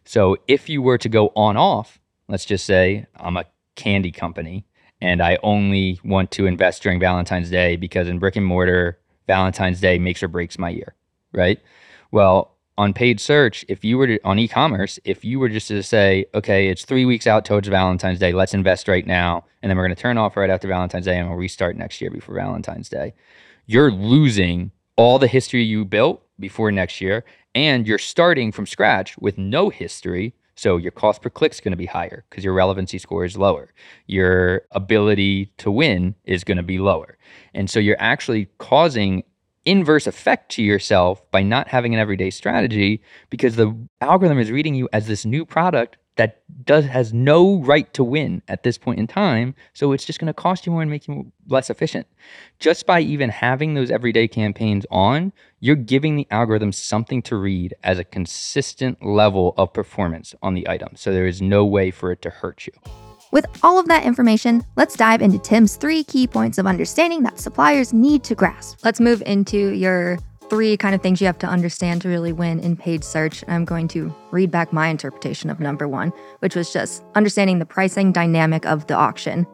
So 0.05 0.37
if 0.47 0.69
you 0.69 0.81
were 0.81 0.97
to 0.99 1.09
go 1.09 1.31
on 1.35 1.57
off, 1.57 1.99
let's 2.27 2.45
just 2.45 2.65
say 2.65 3.07
I'm 3.17 3.37
a 3.37 3.45
candy 3.75 4.11
company 4.11 4.65
and 5.01 5.21
I 5.21 5.37
only 5.43 5.99
want 6.03 6.31
to 6.31 6.45
invest 6.45 6.83
during 6.83 6.99
Valentine's 6.99 7.49
Day 7.49 7.75
because 7.75 8.07
in 8.07 8.19
brick 8.19 8.35
and 8.35 8.45
mortar, 8.45 8.99
Valentine's 9.27 9.81
Day 9.81 9.99
makes 9.99 10.23
or 10.23 10.27
breaks 10.27 10.57
my 10.57 10.69
year, 10.69 10.95
right? 11.33 11.59
Well, 12.11 12.51
on 12.77 12.93
paid 12.93 13.19
search, 13.19 13.63
if 13.69 13.83
you 13.83 13.97
were 13.97 14.07
to, 14.07 14.19
on 14.23 14.37
e-commerce, 14.37 14.99
if 15.05 15.23
you 15.23 15.39
were 15.39 15.49
just 15.49 15.69
to 15.69 15.81
say, 15.81 16.25
okay, 16.33 16.67
it's 16.67 16.85
three 16.85 17.05
weeks 17.05 17.25
out 17.25 17.45
towards 17.45 17.67
Valentine's 17.67 18.19
Day, 18.19 18.33
let's 18.33 18.53
invest 18.53 18.87
right 18.87 19.05
now, 19.05 19.45
and 19.61 19.69
then 19.69 19.77
we're 19.77 19.85
going 19.85 19.95
to 19.95 20.01
turn 20.01 20.17
off 20.17 20.35
right 20.35 20.49
after 20.49 20.67
Valentine's 20.67 21.05
Day 21.05 21.17
and 21.17 21.29
we'll 21.29 21.37
restart 21.37 21.77
next 21.77 22.01
year 22.01 22.11
before 22.11 22.35
Valentine's 22.35 22.89
Day, 22.89 23.13
you're 23.65 23.91
losing 23.91 24.71
all 24.97 25.19
the 25.19 25.27
history 25.27 25.63
you 25.63 25.85
built 25.85 26.24
before 26.39 26.71
next 26.71 27.01
year, 27.01 27.23
and 27.53 27.87
you're 27.87 27.97
starting 27.97 28.51
from 28.51 28.65
scratch 28.65 29.17
with 29.17 29.37
no 29.37 29.69
history. 29.69 30.33
So 30.55 30.77
your 30.77 30.91
cost 30.91 31.21
per 31.21 31.29
click 31.29 31.51
is 31.51 31.59
going 31.59 31.73
to 31.73 31.77
be 31.77 31.85
higher 31.85 32.25
because 32.29 32.43
your 32.43 32.53
relevancy 32.53 32.97
score 32.97 33.25
is 33.25 33.37
lower. 33.37 33.73
Your 34.07 34.63
ability 34.71 35.51
to 35.57 35.69
win 35.69 36.15
is 36.23 36.43
going 36.43 36.57
to 36.57 36.63
be 36.63 36.79
lower. 36.79 37.17
And 37.53 37.69
so 37.69 37.79
you're 37.79 37.99
actually 37.99 38.47
causing 38.57 39.23
inverse 39.65 40.07
effect 40.07 40.51
to 40.51 40.63
yourself 40.63 41.29
by 41.31 41.41
not 41.41 41.67
having 41.67 41.93
an 41.93 41.99
everyday 41.99 42.29
strategy 42.29 43.01
because 43.29 43.55
the 43.55 43.75
algorithm 43.99 44.39
is 44.39 44.51
reading 44.51 44.75
you 44.75 44.87
as 44.93 45.07
this 45.07 45.25
new 45.25 45.43
product 45.43 45.97
that 46.15 46.41
does 46.65 46.85
has 46.85 47.13
no 47.13 47.59
right 47.61 47.93
to 47.93 48.03
win 48.03 48.41
at 48.47 48.63
this 48.63 48.77
point 48.77 48.99
in 48.99 49.07
time 49.07 49.53
so 49.73 49.91
it's 49.91 50.05
just 50.05 50.19
going 50.19 50.27
to 50.27 50.33
cost 50.33 50.65
you 50.65 50.71
more 50.71 50.81
and 50.81 50.91
make 50.91 51.07
you 51.07 51.31
less 51.47 51.69
efficient 51.69 52.07
just 52.59 52.85
by 52.85 52.99
even 52.99 53.29
having 53.29 53.73
those 53.73 53.91
everyday 53.91 54.27
campaigns 54.27 54.85
on 54.89 55.31
you're 55.59 55.75
giving 55.75 56.15
the 56.15 56.27
algorithm 56.31 56.71
something 56.71 57.21
to 57.21 57.35
read 57.35 57.73
as 57.83 57.99
a 57.99 58.03
consistent 58.03 59.03
level 59.05 59.53
of 59.57 59.71
performance 59.73 60.33
on 60.41 60.53
the 60.53 60.67
item 60.67 60.89
so 60.95 61.11
there 61.11 61.27
is 61.27 61.41
no 61.41 61.65
way 61.65 61.91
for 61.91 62.11
it 62.11 62.21
to 62.21 62.29
hurt 62.29 62.65
you 62.65 62.73
With 63.31 63.47
all 63.63 63.77
of 63.79 63.87
that 63.87 64.05
information, 64.05 64.63
let's 64.77 64.95
dive 64.95 65.21
into 65.21 65.37
Tim's 65.39 65.75
three 65.75 66.05
key 66.05 66.25
points 66.25 66.57
of 66.57 66.65
understanding 66.65 67.23
that 67.23 67.37
suppliers 67.37 67.91
need 67.91 68.23
to 68.23 68.35
grasp. 68.35 68.79
Let's 68.85 69.01
move 69.01 69.21
into 69.25 69.73
your 69.73 70.19
three 70.49 70.77
kind 70.77 70.95
of 70.95 71.01
things 71.01 71.21
you 71.21 71.27
have 71.27 71.39
to 71.39 71.47
understand 71.47 72.01
to 72.03 72.09
really 72.09 72.31
win 72.31 72.59
in 72.59 72.75
paid 72.75 73.03
search. 73.03 73.43
and 73.43 73.51
I'm 73.51 73.65
going 73.65 73.87
to 73.89 74.13
read 74.31 74.51
back 74.51 74.71
my 74.71 74.87
interpretation 74.87 75.49
of 75.49 75.59
number 75.59 75.87
one, 75.87 76.11
which 76.39 76.55
was 76.55 76.71
just 76.71 77.03
understanding 77.15 77.59
the 77.59 77.65
pricing 77.65 78.11
dynamic 78.11 78.65
of 78.65 78.87
the 78.87 78.95
auction. 78.95 79.47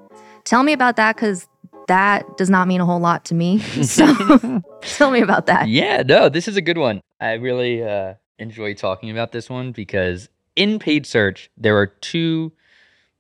Tell 0.44 0.64
me 0.64 0.74
about 0.74 0.96
that 0.98 1.16
because 1.16 1.48
that 1.88 2.38
does 2.38 2.50
not 2.50 2.68
mean 2.68 2.82
a 2.82 2.86
whole 2.86 3.00
lot 3.00 3.26
to 3.26 3.36
me. 3.36 3.62
So 3.84 4.62
tell 4.82 5.12
me 5.12 5.22
about 5.22 5.46
that. 5.48 5.68
Yeah, 5.68 6.04
no, 6.06 6.30
this 6.30 6.48
is 6.48 6.56
a 6.56 6.62
good 6.62 6.78
one. 6.78 7.02
I 7.20 7.34
really 7.34 7.84
uh, 7.84 8.16
enjoy 8.40 8.74
talking 8.74 9.10
about 9.12 9.32
this 9.32 9.50
one 9.50 9.72
because 9.72 10.30
in 10.56 10.80
paid 10.80 11.06
search, 11.06 11.50
there 11.58 11.78
are 11.78 11.88
two, 11.88 12.52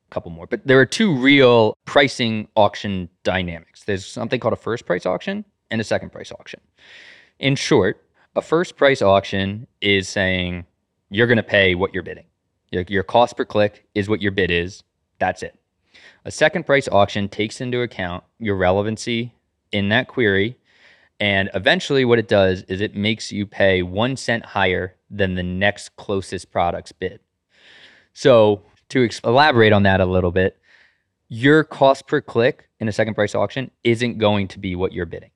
couple 0.10 0.32
more, 0.32 0.48
but 0.48 0.66
there 0.66 0.80
are 0.80 0.86
two 0.86 1.16
real 1.16 1.78
pricing 1.86 2.48
auction 2.56 3.10
dynamics. 3.24 3.84
There's 3.84 4.06
something 4.06 4.40
called 4.40 4.54
a 4.54 4.58
first 4.58 4.86
price 4.86 5.06
auction 5.06 5.46
and 5.70 5.80
a 5.80 5.84
second 5.84 6.12
price 6.12 6.32
auction. 6.32 6.60
In 7.42 7.56
short, 7.56 8.06
a 8.36 8.42
first 8.42 8.78
price 8.78 9.02
auction 9.02 9.66
is 9.82 10.08
saying 10.08 10.68
you're 11.10 11.26
going 11.26 11.38
to 11.38 11.44
pay 11.44 11.74
what 11.74 11.92
you're 11.92 12.04
bidding. 12.04 12.28
Your, 12.70 12.84
your 12.88 13.02
cost 13.02 13.36
per 13.36 13.46
click 13.46 13.84
is 13.96 14.08
what 14.08 14.22
your 14.22 14.32
bid 14.32 14.52
is. 14.52 14.84
That's 15.18 15.42
it. 15.42 15.58
A 16.24 16.30
second 16.30 16.68
price 16.68 16.88
auction 16.90 17.28
takes 17.28 17.60
into 17.60 17.82
account 17.82 18.24
your 18.38 18.56
relevancy 18.58 19.34
in 19.72 19.90
that 19.90 20.08
query. 20.08 20.56
And 21.20 21.50
eventually, 21.56 22.06
what 22.06 22.20
it 22.20 22.28
does 22.28 22.62
is 22.68 22.80
it 22.80 22.96
makes 22.96 23.32
you 23.32 23.48
pay 23.48 23.82
one 23.82 24.18
cent 24.18 24.46
higher 24.46 24.96
than 25.10 25.34
the 25.34 25.42
next 25.42 25.96
closest 25.96 26.52
product's 26.52 26.92
bid. 26.92 27.22
So, 28.14 28.62
to 28.90 29.04
ex- 29.04 29.20
elaborate 29.24 29.74
on 29.74 29.82
that 29.84 30.00
a 30.00 30.06
little 30.06 30.32
bit, 30.32 30.60
your 31.28 31.64
cost 31.64 32.06
per 32.06 32.22
click 32.22 32.70
in 32.80 32.88
a 32.88 32.92
second 32.92 33.16
price 33.16 33.34
auction 33.34 33.72
isn't 33.84 34.20
going 34.20 34.48
to 34.50 34.60
be 34.60 34.76
what 34.76 34.94
you're 34.94 35.08
bidding. 35.08 35.32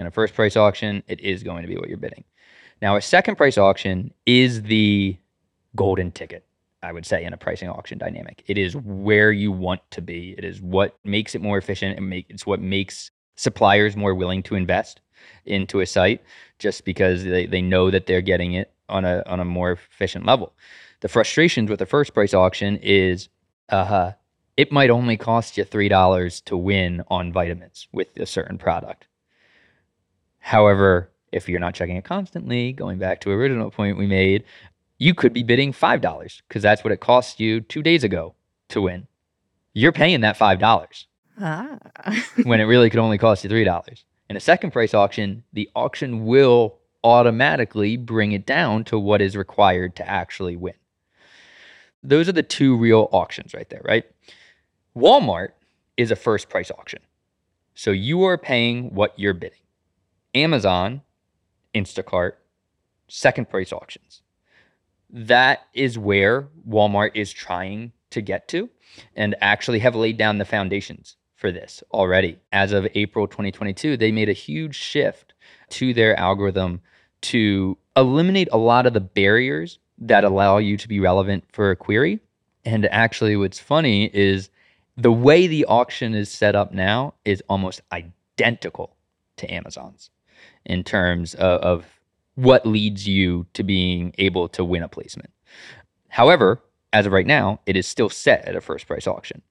In 0.00 0.06
a 0.06 0.10
first 0.10 0.32
price 0.32 0.56
auction, 0.56 1.02
it 1.08 1.20
is 1.20 1.42
going 1.42 1.60
to 1.60 1.68
be 1.68 1.76
what 1.76 1.88
you're 1.88 1.98
bidding. 1.98 2.24
Now, 2.80 2.96
a 2.96 3.02
second 3.02 3.36
price 3.36 3.58
auction 3.58 4.14
is 4.24 4.62
the 4.62 5.18
golden 5.76 6.10
ticket, 6.10 6.46
I 6.82 6.90
would 6.90 7.04
say, 7.04 7.22
in 7.22 7.34
a 7.34 7.36
pricing 7.36 7.68
auction 7.68 7.98
dynamic. 7.98 8.42
It 8.46 8.56
is 8.56 8.74
where 8.74 9.30
you 9.30 9.52
want 9.52 9.82
to 9.90 10.00
be. 10.00 10.34
It 10.38 10.44
is 10.44 10.62
what 10.62 10.96
makes 11.04 11.34
it 11.34 11.42
more 11.42 11.58
efficient 11.58 11.98
and 11.98 12.08
make 12.08 12.24
it's 12.30 12.46
what 12.46 12.60
makes 12.62 13.10
suppliers 13.36 13.94
more 13.94 14.14
willing 14.14 14.42
to 14.44 14.54
invest 14.54 15.02
into 15.44 15.80
a 15.80 15.86
site 15.86 16.22
just 16.58 16.86
because 16.86 17.22
they, 17.22 17.44
they 17.44 17.60
know 17.60 17.90
that 17.90 18.06
they're 18.06 18.22
getting 18.22 18.54
it 18.54 18.72
on 18.88 19.04
a 19.04 19.22
on 19.26 19.38
a 19.38 19.44
more 19.44 19.72
efficient 19.72 20.24
level. 20.24 20.54
The 21.00 21.08
frustrations 21.08 21.68
with 21.68 21.78
the 21.78 21.86
first 21.86 22.14
price 22.14 22.32
auction 22.32 22.78
is 22.78 23.28
uh 23.68 24.12
it 24.56 24.72
might 24.72 24.90
only 24.90 25.18
cost 25.18 25.58
you 25.58 25.64
three 25.64 25.88
dollars 25.90 26.40
to 26.42 26.56
win 26.56 27.02
on 27.08 27.32
vitamins 27.32 27.86
with 27.92 28.08
a 28.16 28.26
certain 28.26 28.56
product. 28.56 29.06
However, 30.40 31.10
if 31.32 31.48
you're 31.48 31.60
not 31.60 31.74
checking 31.74 31.96
it 31.96 32.04
constantly, 32.04 32.72
going 32.72 32.98
back 32.98 33.20
to 33.20 33.30
original 33.30 33.70
point 33.70 33.96
we 33.96 34.06
made, 34.06 34.44
you 34.98 35.14
could 35.14 35.32
be 35.32 35.42
bidding 35.42 35.72
five 35.72 36.00
dollars 36.00 36.42
because 36.48 36.62
that's 36.62 36.82
what 36.82 36.92
it 36.92 37.00
cost 37.00 37.40
you 37.40 37.60
two 37.60 37.82
days 37.82 38.04
ago 38.04 38.34
to 38.68 38.82
win. 38.82 39.06
You're 39.72 39.92
paying 39.92 40.20
that 40.22 40.36
five 40.36 40.58
dollars 40.58 41.06
Ah. 41.40 41.78
when 42.44 42.60
it 42.60 42.64
really 42.64 42.90
could 42.90 43.00
only 43.00 43.18
cost 43.18 43.44
you 43.44 43.50
three 43.50 43.64
dollars. 43.64 44.04
In 44.28 44.36
a 44.36 44.40
second 44.40 44.72
price 44.72 44.94
auction, 44.94 45.44
the 45.52 45.70
auction 45.74 46.26
will 46.26 46.76
automatically 47.02 47.96
bring 47.96 48.32
it 48.32 48.44
down 48.46 48.84
to 48.84 48.98
what 48.98 49.22
is 49.22 49.36
required 49.36 49.96
to 49.96 50.08
actually 50.08 50.56
win. 50.56 50.74
Those 52.02 52.28
are 52.28 52.32
the 52.32 52.42
two 52.42 52.76
real 52.76 53.08
auctions 53.12 53.54
right 53.54 53.68
there, 53.70 53.82
right? 53.84 54.04
Walmart 54.96 55.50
is 55.96 56.10
a 56.10 56.16
first 56.16 56.48
price 56.48 56.70
auction. 56.70 57.00
So 57.74 57.90
you 57.90 58.24
are 58.24 58.36
paying 58.38 58.94
what 58.94 59.18
you're 59.18 59.34
bidding. 59.34 59.58
Amazon, 60.34 61.02
Instacart, 61.74 62.32
second 63.08 63.48
price 63.48 63.72
auctions. 63.72 64.22
That 65.08 65.66
is 65.74 65.98
where 65.98 66.48
Walmart 66.68 67.12
is 67.14 67.32
trying 67.32 67.92
to 68.10 68.20
get 68.20 68.46
to 68.48 68.70
and 69.16 69.34
actually 69.40 69.80
have 69.80 69.96
laid 69.96 70.16
down 70.16 70.38
the 70.38 70.44
foundations 70.44 71.16
for 71.34 71.50
this 71.50 71.82
already. 71.92 72.38
As 72.52 72.72
of 72.72 72.86
April 72.94 73.26
2022, 73.26 73.96
they 73.96 74.12
made 74.12 74.28
a 74.28 74.34
huge 74.34 74.76
shift 74.76 75.34
to 75.70 75.92
their 75.92 76.18
algorithm 76.18 76.80
to 77.22 77.76
eliminate 77.96 78.48
a 78.52 78.58
lot 78.58 78.86
of 78.86 78.92
the 78.92 79.00
barriers 79.00 79.78
that 79.98 80.24
allow 80.24 80.58
you 80.58 80.76
to 80.76 80.88
be 80.88 81.00
relevant 81.00 81.44
for 81.52 81.70
a 81.70 81.76
query. 81.76 82.20
And 82.64 82.86
actually, 82.86 83.36
what's 83.36 83.58
funny 83.58 84.10
is 84.14 84.50
the 84.96 85.12
way 85.12 85.46
the 85.46 85.64
auction 85.64 86.14
is 86.14 86.30
set 86.30 86.54
up 86.54 86.72
now 86.72 87.14
is 87.24 87.42
almost 87.48 87.80
identical 87.92 88.96
to 89.38 89.52
Amazon's 89.52 90.10
in 90.64 90.84
terms 90.84 91.34
of, 91.34 91.60
of 91.60 91.84
what 92.34 92.66
leads 92.66 93.06
you 93.06 93.46
to 93.54 93.62
being 93.62 94.14
able 94.18 94.48
to 94.48 94.64
win 94.64 94.82
a 94.82 94.88
placement. 94.88 95.30
However, 96.08 96.60
as 96.92 97.06
of 97.06 97.12
right 97.12 97.26
now, 97.26 97.60
it 97.66 97.76
is 97.76 97.86
still 97.86 98.08
set 98.08 98.44
at 98.46 98.56
a 98.56 98.60
first 98.60 98.86
price 98.86 99.06
auction. 99.06 99.42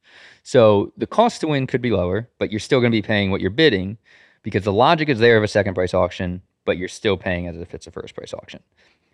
So 0.44 0.92
the 0.98 1.08
cost 1.08 1.42
to 1.42 1.48
win 1.48 1.68
could 1.68 1.82
be 1.82 1.92
lower, 1.92 2.28
but 2.38 2.52
you're 2.52 2.60
still 2.60 2.80
going 2.80 2.92
to 2.92 2.98
be 2.98 3.02
paying 3.02 3.32
what 3.32 3.42
you're 3.42 3.50
bidding 3.50 3.98
because 4.44 4.64
the 4.64 4.74
logic 4.74 5.10
is 5.10 5.20
there 5.20 5.38
of 5.38 5.44
a 5.44 5.48
second 5.48 5.74
price 5.74 5.94
auction, 5.94 6.42
but 6.66 6.78
you're 6.78 6.88
still 6.88 7.18
paying 7.18 7.48
as 7.48 7.58
if 7.58 7.74
it's 7.74 7.88
a 7.88 7.92
first 7.92 8.16
price 8.16 8.34
auction. 8.34 8.62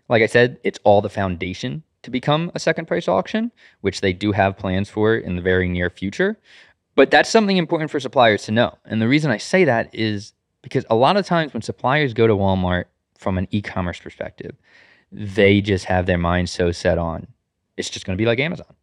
Like 0.07 0.21
I 0.21 0.27
said, 0.27 0.59
it's 0.63 0.79
all 0.83 1.01
the 1.01 1.09
foundation 1.09 1.83
to 2.03 2.11
become 2.11 2.51
a 2.53 2.59
second 2.59 2.87
price 2.87 3.07
auction, 3.07 3.51
which 3.81 4.01
they 4.01 4.13
do 4.13 4.31
have 4.31 4.57
plans 4.57 4.89
for 4.89 5.15
in 5.15 5.35
the 5.35 5.41
very 5.41 5.67
near 5.67 5.89
future. 5.89 6.37
But 6.95 7.11
that's 7.11 7.29
something 7.29 7.57
important 7.57 7.91
for 7.91 7.99
suppliers 7.99 8.43
to 8.43 8.51
know. 8.51 8.77
And 8.85 9.01
the 9.01 9.07
reason 9.07 9.31
I 9.31 9.37
say 9.37 9.65
that 9.65 9.93
is 9.93 10.33
because 10.65 10.83
a 10.89 10.95
lot 10.95 11.15
of 11.15 11.25
times 11.25 11.53
when 11.53 11.61
suppliers 11.61 12.13
go 12.13 12.27
to 12.27 12.33
Walmart 12.33 12.85
from 13.17 13.37
an 13.37 13.47
e 13.51 13.61
commerce 13.61 13.99
perspective, 13.99 14.57
they 15.11 15.61
just 15.61 15.85
have 15.85 16.05
their 16.05 16.17
mind 16.17 16.49
so 16.49 16.73
set 16.73 16.97
on 16.97 17.27
it's 17.77 17.89
just 17.89 18.05
going 18.05 18.17
to 18.17 18.21
be 18.21 18.25
like 18.25 18.39
Amazon. 18.39 18.73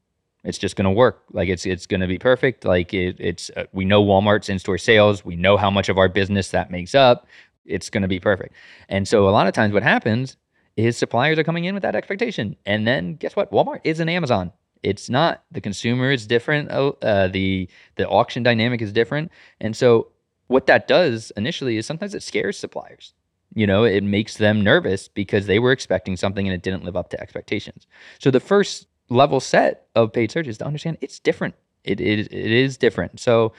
It's 0.44 0.58
just 0.58 0.76
going 0.76 0.86
to 0.86 0.90
work. 0.90 1.22
Like 1.32 1.48
it's 1.48 1.64
it's 1.66 1.86
going 1.86 2.00
to 2.00 2.06
be 2.06 2.18
perfect. 2.18 2.64
Like 2.64 2.92
it, 2.92 3.16
it's 3.18 3.50
uh, 3.56 3.64
we 3.72 3.84
know 3.84 4.04
Walmart's 4.04 4.48
in 4.48 4.58
store 4.58 4.78
sales. 4.78 5.24
We 5.24 5.36
know 5.36 5.56
how 5.56 5.70
much 5.70 5.88
of 5.88 5.98
our 5.98 6.08
business 6.08 6.50
that 6.50 6.70
makes 6.70 6.94
up. 6.94 7.26
It's 7.64 7.88
going 7.90 8.02
to 8.02 8.08
be 8.08 8.18
perfect. 8.18 8.54
And 8.88 9.06
so 9.06 9.28
a 9.28 9.30
lot 9.30 9.46
of 9.46 9.54
times 9.54 9.72
what 9.72 9.84
happens 9.84 10.36
is 10.76 10.96
suppliers 10.96 11.38
are 11.38 11.44
coming 11.44 11.64
in 11.64 11.74
with 11.74 11.82
that 11.82 11.94
expectation, 11.94 12.56
and 12.66 12.86
then 12.86 13.14
guess 13.14 13.36
what? 13.36 13.52
Walmart 13.52 13.80
is 13.84 14.00
an 14.00 14.08
Amazon. 14.08 14.52
It's 14.82 15.08
not. 15.08 15.44
The 15.52 15.60
consumer 15.60 16.10
is 16.10 16.26
different. 16.26 16.72
Uh, 16.72 16.92
uh, 17.02 17.28
the 17.28 17.68
the 17.94 18.08
auction 18.08 18.42
dynamic 18.42 18.82
is 18.82 18.92
different, 18.92 19.30
and 19.60 19.76
so 19.76 20.08
what 20.52 20.66
that 20.66 20.86
does 20.86 21.32
initially 21.36 21.76
is 21.76 21.86
sometimes 21.86 22.14
it 22.14 22.22
scares 22.22 22.58
suppliers. 22.58 23.14
You 23.54 23.66
know, 23.66 23.84
it 23.84 24.02
makes 24.04 24.36
them 24.36 24.62
nervous 24.62 25.08
because 25.08 25.46
they 25.46 25.58
were 25.58 25.72
expecting 25.72 26.16
something 26.16 26.46
and 26.46 26.54
it 26.54 26.62
didn't 26.62 26.84
live 26.84 26.96
up 26.96 27.10
to 27.10 27.20
expectations. 27.20 27.86
So 28.18 28.30
the 28.30 28.40
first 28.40 28.86
level 29.08 29.40
set 29.40 29.88
of 29.94 30.12
paid 30.12 30.30
search 30.30 30.46
is 30.46 30.58
to 30.58 30.64
understand 30.64 30.98
it's 31.00 31.18
different. 31.18 31.54
It, 31.84 32.00
it, 32.00 32.32
it 32.32 32.50
is 32.50 32.76
different. 32.76 33.20
So 33.20 33.52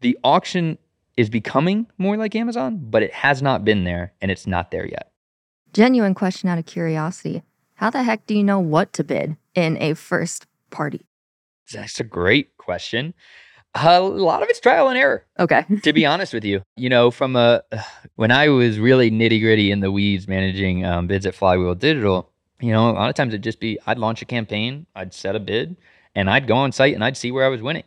the 0.00 0.18
auction 0.24 0.78
is 1.16 1.30
becoming 1.30 1.86
more 1.96 2.16
like 2.16 2.34
Amazon, 2.34 2.78
but 2.90 3.02
it 3.02 3.12
has 3.12 3.40
not 3.42 3.64
been 3.64 3.84
there 3.84 4.12
and 4.20 4.30
it's 4.30 4.46
not 4.46 4.70
there 4.70 4.86
yet. 4.86 5.12
Genuine 5.72 6.14
question 6.14 6.48
out 6.48 6.58
of 6.58 6.66
curiosity. 6.66 7.42
How 7.74 7.90
the 7.90 8.02
heck 8.02 8.26
do 8.26 8.36
you 8.36 8.44
know 8.44 8.58
what 8.58 8.92
to 8.94 9.04
bid 9.04 9.36
in 9.54 9.80
a 9.80 9.94
first 9.94 10.46
party? 10.70 11.06
That's 11.72 12.00
a 12.00 12.04
great 12.04 12.56
question. 12.56 13.14
A 13.84 14.00
lot 14.00 14.42
of 14.42 14.48
it's 14.48 14.60
trial 14.60 14.88
and 14.88 14.98
error. 14.98 15.24
Okay. 15.38 15.64
to 15.82 15.92
be 15.92 16.06
honest 16.06 16.32
with 16.32 16.44
you, 16.44 16.62
you 16.76 16.88
know, 16.88 17.10
from 17.10 17.36
a 17.36 17.62
when 18.16 18.30
I 18.30 18.48
was 18.48 18.78
really 18.78 19.10
nitty 19.10 19.40
gritty 19.40 19.70
in 19.70 19.80
the 19.80 19.92
weeds 19.92 20.26
managing 20.26 20.84
um, 20.84 21.06
bids 21.06 21.26
at 21.26 21.34
Flywheel 21.34 21.74
Digital, 21.74 22.30
you 22.60 22.72
know, 22.72 22.90
a 22.90 22.92
lot 22.92 23.08
of 23.08 23.14
times 23.14 23.32
it'd 23.32 23.44
just 23.44 23.60
be 23.60 23.78
I'd 23.86 23.98
launch 23.98 24.22
a 24.22 24.24
campaign, 24.24 24.86
I'd 24.94 25.14
set 25.14 25.36
a 25.36 25.40
bid, 25.40 25.76
and 26.14 26.28
I'd 26.28 26.46
go 26.46 26.56
on 26.56 26.72
site 26.72 26.94
and 26.94 27.04
I'd 27.04 27.16
see 27.16 27.30
where 27.30 27.44
I 27.44 27.48
was 27.48 27.62
winning. 27.62 27.84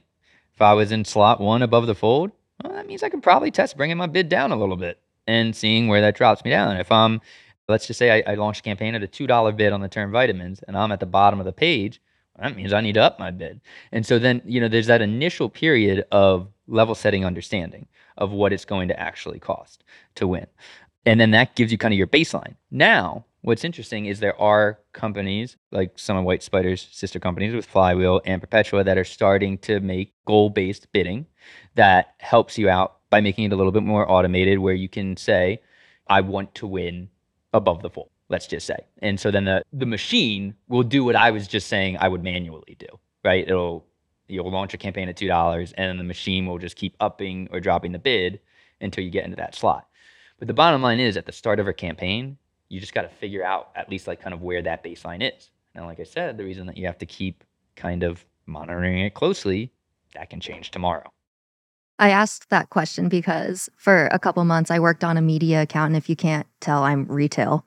If 0.54 0.62
I 0.62 0.74
was 0.74 0.92
in 0.92 1.06
slot 1.06 1.42
one 1.42 1.62
above 1.62 1.88
the 1.88 1.96
fold, 1.96 2.32
well, 2.64 2.74
that 2.74 2.88
means 2.88 3.04
I 3.04 3.10
can 3.10 3.22
probably 3.22 3.52
test 3.52 3.78
bringing 3.78 3.98
my 3.98 4.08
bid 4.08 4.30
down 4.30 4.52
a 4.52 4.56
little 4.56 4.76
bit 4.76 5.00
and 5.28 5.56
seeing 5.56 5.88
where 5.88 6.02
that 6.02 6.16
drops 6.16 6.44
me 6.44 6.52
down. 6.52 6.78
If 6.78 6.92
I'm, 6.92 7.22
let's 7.68 7.88
just 7.88 7.98
say 7.98 8.24
I, 8.26 8.32
I 8.32 8.36
launched 8.36 8.60
a 8.60 8.64
campaign 8.64 8.96
at 8.96 9.04
a 9.04 9.08
$2 9.08 9.56
bid 9.56 9.74
on 9.74 9.82
the 9.82 9.88
term 9.88 10.12
vitamins 10.12 10.62
and 10.68 10.78
I'm 10.78 10.92
at 10.92 11.00
the 11.00 11.06
bottom 11.06 11.40
of 11.40 11.46
the 11.46 11.52
page, 11.52 12.02
that 12.40 12.56
means 12.56 12.74
I 12.74 12.82
need 12.82 12.94
to 12.94 13.02
up 13.02 13.20
my 13.20 13.32
bid. 13.32 13.62
And 13.92 14.06
so 14.06 14.18
then, 14.18 14.42
you 14.46 14.60
know, 14.60 14.68
there's 14.68 14.88
that 14.88 15.02
initial 15.02 15.50
period 15.50 16.06
of 16.12 16.48
level 16.68 16.96
setting 16.96 17.26
understanding 17.26 17.88
of 18.18 18.32
what 18.32 18.54
it's 18.54 18.66
going 18.66 18.88
to 18.88 19.00
actually 19.00 19.40
cost 19.40 19.84
to 20.16 20.28
win. 20.28 20.48
And 21.06 21.20
then 21.20 21.32
that 21.32 21.56
gives 21.56 21.72
you 21.72 21.78
kind 21.78 21.94
of 21.94 21.98
your 21.98 22.08
baseline. 22.08 22.56
Now, 22.70 23.26
what's 23.42 23.64
interesting 23.64 24.06
is 24.06 24.20
there 24.20 24.40
are 24.40 24.80
companies 24.94 25.58
like 25.72 25.98
some 25.98 26.18
of 26.18 26.26
WhyteSpyder's 26.26 26.88
sister 26.92 27.20
companies 27.20 27.54
with 27.54 27.66
Flywheel 27.66 28.22
and 28.26 28.42
Perpetua 28.42 28.84
that 28.84 28.98
are 28.98 29.04
starting 29.04 29.58
to 29.60 29.80
make 29.80 30.14
goal 30.26 30.50
based 30.50 30.92
bidding 30.92 31.26
that 31.76 32.14
helps 32.20 32.58
you 32.58 32.70
out 32.70 32.98
by 33.10 33.20
making 33.20 33.46
it 33.46 33.54
a 33.54 33.56
little 33.56 33.72
bit 33.72 33.84
more 33.84 34.10
automated 34.10 34.60
where 34.60 34.74
you 34.74 34.88
can 34.88 35.18
say, 35.18 35.62
I 36.08 36.22
want 36.22 36.56
to 36.56 36.68
win 36.68 37.10
above 37.54 37.82
the 37.82 37.90
fold 37.90 38.10
let's 38.32 38.48
just 38.48 38.66
say. 38.66 38.78
And 39.00 39.20
so 39.20 39.30
then 39.30 39.46
the, 39.46 39.64
the 39.74 39.86
machine 39.86 40.56
will 40.70 40.84
do 40.84 41.04
what 41.04 41.16
I 41.16 41.32
was 41.32 41.48
just 41.48 41.68
saying 41.68 41.98
I 42.00 42.08
would 42.08 42.24
manually 42.24 42.78
do, 42.80 42.88
right? 43.24 43.46
It'll, 43.46 43.86
you'll 44.28 44.50
launch 44.50 44.74
a 44.74 44.78
campaign 44.78 45.10
at 45.10 45.18
$2 45.18 45.74
and 45.78 45.90
then 45.90 45.98
the 45.98 46.04
machine 46.04 46.46
will 46.46 46.58
just 46.58 46.78
keep 46.78 46.96
upping 47.02 47.50
or 47.52 47.60
dropping 47.60 47.92
the 47.92 48.00
bid 48.00 48.40
until 48.80 49.04
you 49.04 49.12
get 49.12 49.26
into 49.26 49.36
that 49.36 49.54
slot. 49.54 49.88
But 50.40 50.48
the 50.48 50.54
bottom 50.54 50.82
line 50.82 51.00
is 51.00 51.18
at 51.18 51.26
the 51.26 51.32
start 51.34 51.60
of 51.60 51.68
a 51.68 51.74
campaign, 51.74 52.38
you 52.70 52.80
just 52.80 52.94
got 52.94 53.02
to 53.02 53.10
figure 53.10 53.44
out 53.44 53.70
at 53.76 53.90
least 53.90 54.08
like 54.08 54.22
kind 54.22 54.34
of 54.34 54.42
where 54.42 54.62
that 54.62 54.84
baseline 54.84 55.22
is. 55.22 55.52
And 55.76 55.86
like 55.86 56.00
I 56.00 56.04
said, 56.04 56.38
the 56.38 56.46
reason 56.46 56.66
that 56.68 56.78
you 56.78 56.86
have 56.86 56.98
to 57.00 57.06
keep 57.06 57.44
kind 57.76 58.02
of 58.02 58.26
monitoring 58.46 59.00
it 59.00 59.14
closely, 59.14 59.72
that 60.16 60.30
can 60.30 60.40
change 60.40 60.72
tomorrow. 60.72 61.12
I 62.00 62.10
asked 62.10 62.50
that 62.50 62.70
question 62.70 63.10
because 63.10 63.70
for 63.76 64.08
a 64.08 64.18
couple 64.18 64.44
months 64.46 64.72
I 64.72 64.80
worked 64.80 65.04
on 65.04 65.18
a 65.18 65.22
media 65.22 65.62
account. 65.62 65.90
And 65.90 65.98
if 65.98 66.10
you 66.10 66.16
can't 66.16 66.48
tell, 66.60 66.84
I'm 66.84 67.06
retail 67.06 67.66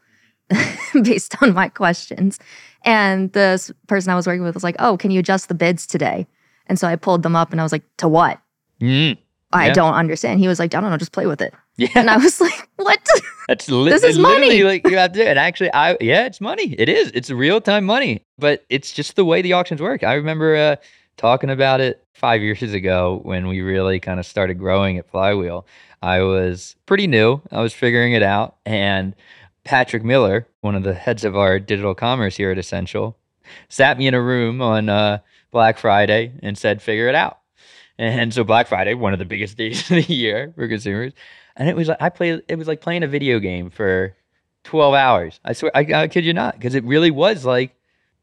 based 1.02 1.40
on 1.42 1.52
my 1.54 1.68
questions. 1.68 2.38
And 2.84 3.32
this 3.32 3.70
person 3.86 4.12
I 4.12 4.16
was 4.16 4.26
working 4.26 4.42
with 4.42 4.54
was 4.54 4.64
like, 4.64 4.76
Oh, 4.78 4.96
can 4.96 5.10
you 5.10 5.20
adjust 5.20 5.48
the 5.48 5.54
bids 5.54 5.86
today? 5.86 6.26
And 6.66 6.78
so 6.78 6.86
I 6.88 6.96
pulled 6.96 7.22
them 7.22 7.36
up 7.36 7.52
and 7.52 7.60
I 7.60 7.64
was 7.64 7.72
like, 7.72 7.82
To 7.98 8.08
what? 8.08 8.40
Mm. 8.80 9.16
I 9.52 9.66
Yeah. 9.68 9.72
don't 9.72 9.94
understand. 9.94 10.40
He 10.40 10.48
was 10.48 10.58
like, 10.58 10.74
I 10.74 10.80
don't 10.80 10.90
know, 10.90 10.96
just 10.96 11.12
play 11.12 11.26
with 11.26 11.40
it. 11.40 11.54
Yeah. 11.76 11.88
And 11.94 12.10
I 12.10 12.16
was 12.16 12.40
like, 12.40 12.68
What? 12.76 13.00
That's 13.48 13.68
li- 13.70 13.90
This 13.90 14.02
is 14.04 14.18
money. 14.18 14.62
like 14.62 14.86
you 14.86 14.96
have 14.96 15.12
to. 15.12 15.26
And 15.28 15.38
actually, 15.38 15.72
I 15.72 15.96
yeah, 16.00 16.26
it's 16.26 16.40
money. 16.40 16.74
It 16.78 16.88
is. 16.88 17.10
It's 17.14 17.30
real 17.30 17.60
time 17.60 17.84
money. 17.84 18.22
But 18.38 18.64
it's 18.68 18.92
just 18.92 19.16
the 19.16 19.24
way 19.24 19.42
the 19.42 19.52
auctions 19.54 19.80
work. 19.80 20.02
I 20.02 20.14
remember 20.14 20.56
uh, 20.56 20.76
talking 21.16 21.50
about 21.50 21.80
it 21.80 22.04
five 22.12 22.42
years 22.42 22.62
ago 22.62 23.20
when 23.22 23.46
we 23.46 23.60
really 23.60 24.00
kind 24.00 24.18
of 24.20 24.26
started 24.26 24.54
growing 24.58 24.98
at 24.98 25.08
Flywheel. 25.10 25.66
I 26.02 26.20
was 26.20 26.76
pretty 26.86 27.06
new. 27.06 27.40
I 27.50 27.60
was 27.62 27.72
figuring 27.72 28.12
it 28.12 28.22
out, 28.22 28.56
and 28.66 29.14
Patrick 29.64 30.04
Miller, 30.04 30.46
one 30.60 30.74
of 30.74 30.82
the 30.82 30.94
heads 30.94 31.24
of 31.24 31.36
our 31.36 31.58
digital 31.58 31.94
commerce 31.94 32.36
here 32.36 32.50
at 32.50 32.58
Ascential, 32.58 33.16
sat 33.68 33.98
me 33.98 34.06
in 34.06 34.14
a 34.14 34.20
room 34.22 34.60
on 34.60 34.88
uh, 34.88 35.18
Black 35.50 35.78
Friday 35.78 36.32
and 36.42 36.56
said, 36.56 36.82
"Figure 36.82 37.08
it 37.08 37.14
out." 37.14 37.38
And 37.98 38.34
so 38.34 38.42
Black 38.44 38.66
Friday, 38.66 38.94
one 38.94 39.12
of 39.12 39.18
the 39.18 39.24
biggest 39.24 39.56
days 39.58 39.90
of 39.90 40.06
the 40.06 40.12
year 40.14 40.52
for 40.54 40.68
consumers, 40.68 41.12
and 41.56 41.68
it 41.68 41.76
was 41.76 41.88
like 41.88 42.00
I 42.00 42.08
played. 42.10 42.42
It 42.48 42.56
was 42.56 42.68
like 42.68 42.80
playing 42.80 43.02
a 43.02 43.08
video 43.08 43.38
game 43.38 43.70
for 43.70 44.14
twelve 44.64 44.94
hours. 44.94 45.40
I 45.44 45.52
swear, 45.54 45.70
I, 45.74 45.80
I 45.94 46.08
kid 46.08 46.24
you 46.24 46.32
not, 46.34 46.54
because 46.56 46.74
it 46.74 46.84
really 46.84 47.10
was 47.10 47.44
like 47.44 47.74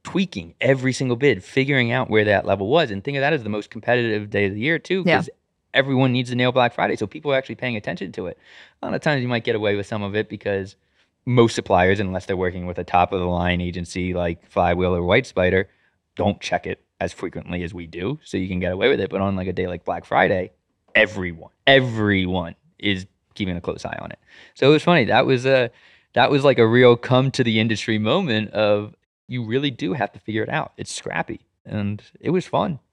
tweaking 0.04 0.56
every 0.62 0.94
single 0.94 1.16
bid, 1.16 1.44
figuring 1.44 1.92
out 1.92 2.10
where 2.10 2.26
that 2.26 2.46
level 2.46 2.68
was, 2.68 2.92
and 2.92 3.04
think 3.04 3.18
of 3.18 3.22
that 3.22 3.34
as 3.34 3.44
the 3.44 3.50
most 3.50 3.70
competitive 3.70 4.30
day 4.30 4.46
of 4.46 4.54
the 4.54 4.60
year 4.60 4.80
too, 4.80 5.04
Yeah. 5.06 5.18
because 5.18 5.30
everyone 5.74 6.12
needs 6.12 6.30
to 6.32 6.36
nail 6.36 6.52
Black 6.52 6.74
Friday, 6.74 6.96
so 6.96 7.06
people 7.08 7.32
are 7.32 7.38
actually 7.38 7.56
paying 7.56 7.76
attention 7.78 8.12
to 8.14 8.26
it. 8.28 8.38
A 8.82 8.86
lot 8.86 8.96
of 8.96 9.02
times 9.02 9.22
you 9.22 9.28
might 9.28 9.44
get 9.44 9.56
away 9.56 9.76
with 9.76 9.86
some 9.86 10.02
of 10.02 10.16
it 10.16 10.28
because 10.28 10.76
most 11.26 11.56
suppliers, 11.56 12.00
unless 12.00 12.26
they're 12.26 12.38
working 12.38 12.66
with 12.66 12.78
a 12.78 12.84
top 12.84 13.12
of 13.14 13.20
the 13.20 13.28
line 13.28 13.62
agency 13.62 14.14
like 14.14 14.46
Flywheel 14.50 14.96
or 14.96 15.02
WhyteSpyder, 15.02 15.66
don't 16.16 16.40
check 16.42 16.66
it 16.68 16.84
as 17.00 17.14
frequently 17.14 17.64
as 17.64 17.74
we 17.74 17.88
do, 17.88 18.20
so 18.24 18.38
you 18.38 18.48
can 18.48 18.60
get 18.60 18.72
away 18.72 18.90
with 18.90 19.00
it. 19.00 19.10
But 19.10 19.22
on 19.22 19.36
like 19.36 19.48
a 19.48 19.54
day 19.54 19.68
like 19.68 19.86
Black 19.86 20.06
Friday, 20.06 20.52
everyone, 20.96 21.52
everyone 21.66 22.56
is 22.80 23.06
keeping 23.34 23.56
a 23.56 23.62
close 23.62 23.86
eye 23.86 23.98
on 24.02 24.12
it. 24.12 24.20
So 24.56 24.70
it 24.70 24.74
was 24.74 24.84
funny. 24.84 25.06
That 25.06 25.26
was 25.26 25.46
a 25.46 25.72
that 26.14 26.30
was 26.30 26.44
like 26.44 26.60
a 26.60 26.68
real 26.68 26.96
come 26.98 27.32
to 27.32 27.44
the 27.44 27.60
industry 27.60 27.98
moment 27.98 28.52
of 28.52 28.96
you 29.28 29.46
really 29.46 29.72
do 29.72 29.94
have 29.94 30.12
to 30.12 30.20
figure 30.20 30.44
it 30.44 30.50
out. 30.50 30.74
It's 30.78 30.94
scrappy, 30.94 31.42
and 31.66 32.02
it 32.20 32.32
was 32.32 32.46
fun. 32.46 32.80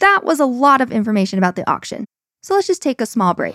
That 0.00 0.24
was 0.24 0.40
a 0.40 0.46
lot 0.46 0.80
of 0.80 0.90
information 0.90 1.38
about 1.38 1.56
the 1.56 1.70
auction. 1.70 2.06
So 2.42 2.54
let's 2.54 2.66
just 2.66 2.82
take 2.82 3.00
a 3.00 3.06
small 3.06 3.34
break. 3.34 3.54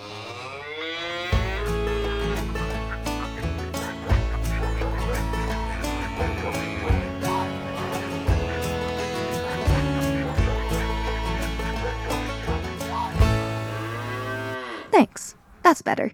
Thanks. 14.96 15.36
That's 15.62 15.82
better. 15.82 16.14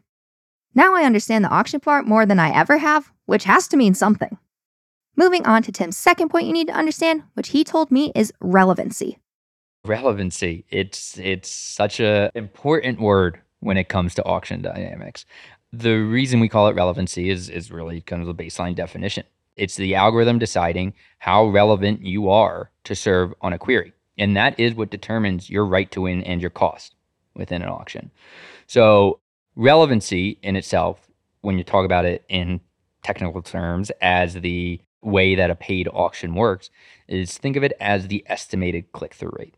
Now 0.74 0.96
I 0.96 1.04
understand 1.04 1.46
the 1.46 1.50
auction 1.50 1.80
part 1.80 2.08
more 2.08 2.26
than 2.26 2.40
I 2.40 2.50
ever 2.50 2.80
have, 2.80 3.12
which 3.28 3.44
has 3.44 3.68
to 3.68 3.78
mean 3.78 3.94
something. 3.94 4.40
Moving 5.16 5.46
on 5.46 5.62
to 5.62 5.72
Tim's 5.72 5.98
second 5.98 6.30
point 6.30 6.48
you 6.48 6.54
need 6.54 6.66
to 6.66 6.74
understand, 6.74 7.22
which 7.36 7.50
he 7.50 7.64
told 7.64 7.92
me 7.92 8.12
is 8.16 8.34
relevancy. 8.40 9.20
relevancy 9.86 10.66
it's 10.70 11.18
it's 11.20 11.50
such 11.50 12.00
a 12.00 12.32
important 12.34 13.00
word 13.00 13.40
when 13.60 13.78
it 13.78 13.88
comes 13.88 14.16
to 14.16 14.24
auction 14.26 14.62
dynamics 14.62 15.26
the 15.74 15.96
reason 15.98 16.40
we 16.40 16.50
call 16.50 16.68
it 16.68 16.76
relevancy 16.76 17.30
is 17.30 17.50
is 17.50 17.72
really 17.72 18.02
kind 18.02 18.22
of 18.22 18.28
the 18.28 18.44
baseline 18.44 18.76
definition 18.76 19.24
it's 19.56 19.76
the 19.76 19.96
algorithm 19.96 20.38
deciding 20.40 20.94
how 21.18 21.46
relevant 21.48 22.02
you 22.04 22.30
are 22.30 22.70
to 22.84 22.94
serve 22.96 23.34
on 23.42 23.54
a 23.54 23.58
query 23.58 23.92
and 24.20 24.38
that 24.38 24.60
is 24.60 24.76
what 24.76 24.92
determines 24.92 25.50
your 25.50 25.66
right 25.66 25.90
to 25.92 26.02
win 26.02 26.24
and 26.24 26.42
your 26.42 26.52
cost 26.52 26.94
within 27.34 27.64
an 27.64 27.70
auction 27.70 28.12
so 28.72 29.20
relevancy 29.58 30.38
in 30.42 30.56
itself 30.56 31.10
when 31.42 31.58
you 31.58 31.64
talk 31.64 31.84
about 31.84 32.06
it 32.06 32.24
in 32.30 32.62
technical 33.04 33.42
terms 33.42 33.92
as 34.02 34.36
the 34.36 34.80
way 35.02 35.36
that 35.36 35.50
a 35.50 35.56
paid 35.56 35.90
auction 35.92 36.36
works 36.36 36.70
is 37.10 37.38
think 37.38 37.58
of 37.58 37.64
it 37.64 37.74
as 37.82 38.08
the 38.08 38.24
estimated 38.28 38.90
click-through 38.94 39.34
rate 39.38 39.56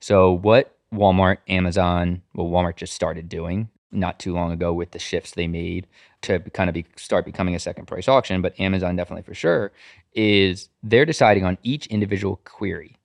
so 0.00 0.32
what 0.32 0.76
Walmart, 0.92 1.38
Amazon, 1.48 2.22
well, 2.34 2.48
Walmart 2.48 2.74
just 2.74 2.92
started 2.92 3.28
doing 3.28 3.68
not 3.92 4.18
too 4.18 4.34
long 4.34 4.50
ago 4.50 4.72
with 4.72 4.90
the 4.90 4.98
shifts 4.98 5.30
they 5.30 5.46
made 5.46 5.86
to 6.22 6.40
kind 6.50 6.68
of 6.68 6.74
be, 6.74 6.84
start 6.96 7.24
becoming 7.24 7.54
a 7.54 7.60
second 7.60 7.86
price 7.86 8.08
auction, 8.08 8.42
but 8.42 8.58
Amazon 8.58 8.96
definitely 8.96 9.22
for 9.22 9.34
sure 9.34 9.70
is 10.14 10.68
they're 10.82 11.04
deciding 11.04 11.44
on 11.44 11.56
each 11.62 11.86
individual 11.86 12.40
query 12.44 12.96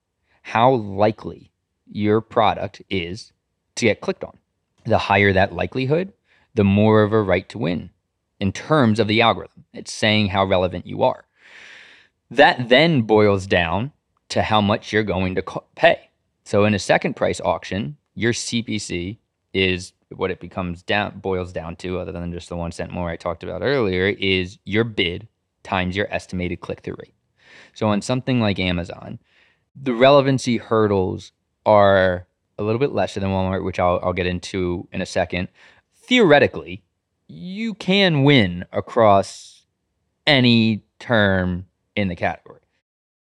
how 0.42 0.72
likely 0.72 1.52
your 1.88 2.20
product 2.22 2.82
is 2.90 3.32
to 3.76 3.86
get 3.86 4.02
clicked 4.02 4.24
on. 4.24 4.38
The 4.86 4.98
higher 4.98 5.34
that 5.34 5.54
likelihood, 5.54 6.14
the 6.54 6.64
more 6.64 7.04
of 7.04 7.14
a 7.14 7.22
right 7.22 7.48
to 7.50 7.58
win 7.58 7.90
in 8.40 8.52
terms 8.52 9.00
of 9.00 9.08
the 9.08 9.22
algorithm. 9.22 9.66
It's 9.74 9.92
saying 9.92 10.28
how 10.30 10.46
relevant 10.46 10.86
you 10.86 11.04
are. 11.04 11.26
That 12.30 12.70
then 12.70 13.02
boils 13.02 13.48
down 13.48 13.92
to 14.30 14.42
how 14.42 14.62
much 14.62 14.92
you're 14.92 15.04
going 15.04 15.36
to 15.36 15.44
pay. 15.76 16.10
So 16.44 16.66
in 16.66 16.74
a 16.74 16.80
second 16.80 17.16
price 17.16 17.42
auction, 17.42 17.98
your 18.14 18.34
CPC 18.34 19.18
is 19.54 19.94
what 20.10 20.32
it 20.32 20.40
becomes 20.40 20.84
down 20.84 21.20
boils 21.20 21.52
down 21.52 21.76
to, 21.78 22.00
other 22.00 22.12
than 22.12 22.32
just 22.32 22.50
the 22.50 22.56
one 22.56 22.72
cent 22.72 22.92
more 22.92 23.10
I 23.10 23.16
talked 23.16 23.44
about 23.44 23.62
earlier, 23.62 24.08
is 24.08 24.60
your 24.66 24.84
bid 24.84 25.28
times 25.64 25.96
your 25.96 26.12
estimated 26.14 26.62
click 26.62 26.82
through 26.82 26.98
rate. 27.00 27.14
So 27.74 27.88
on 27.88 28.02
something 28.02 28.40
like 28.40 28.60
Amazon, 28.60 29.20
the 29.76 29.94
relevancy 29.94 30.58
hurdles 30.58 31.32
are 31.66 32.28
a 32.58 32.64
little 32.64 32.80
bit 32.80 32.92
lesser 32.92 33.20
than 33.20 33.30
Walmart, 33.30 33.64
which 33.64 33.80
I'll, 33.80 34.00
I'll 34.04 34.14
get 34.14 34.26
into 34.26 34.88
in 34.92 35.02
a 35.02 35.06
second. 35.06 35.50
Theoretically, 35.96 36.84
you 37.28 37.74
can 37.74 38.24
win 38.24 38.66
across 38.72 39.66
any 40.28 40.84
term 41.00 41.66
in 41.96 42.08
the 42.08 42.16
category. 42.16 42.62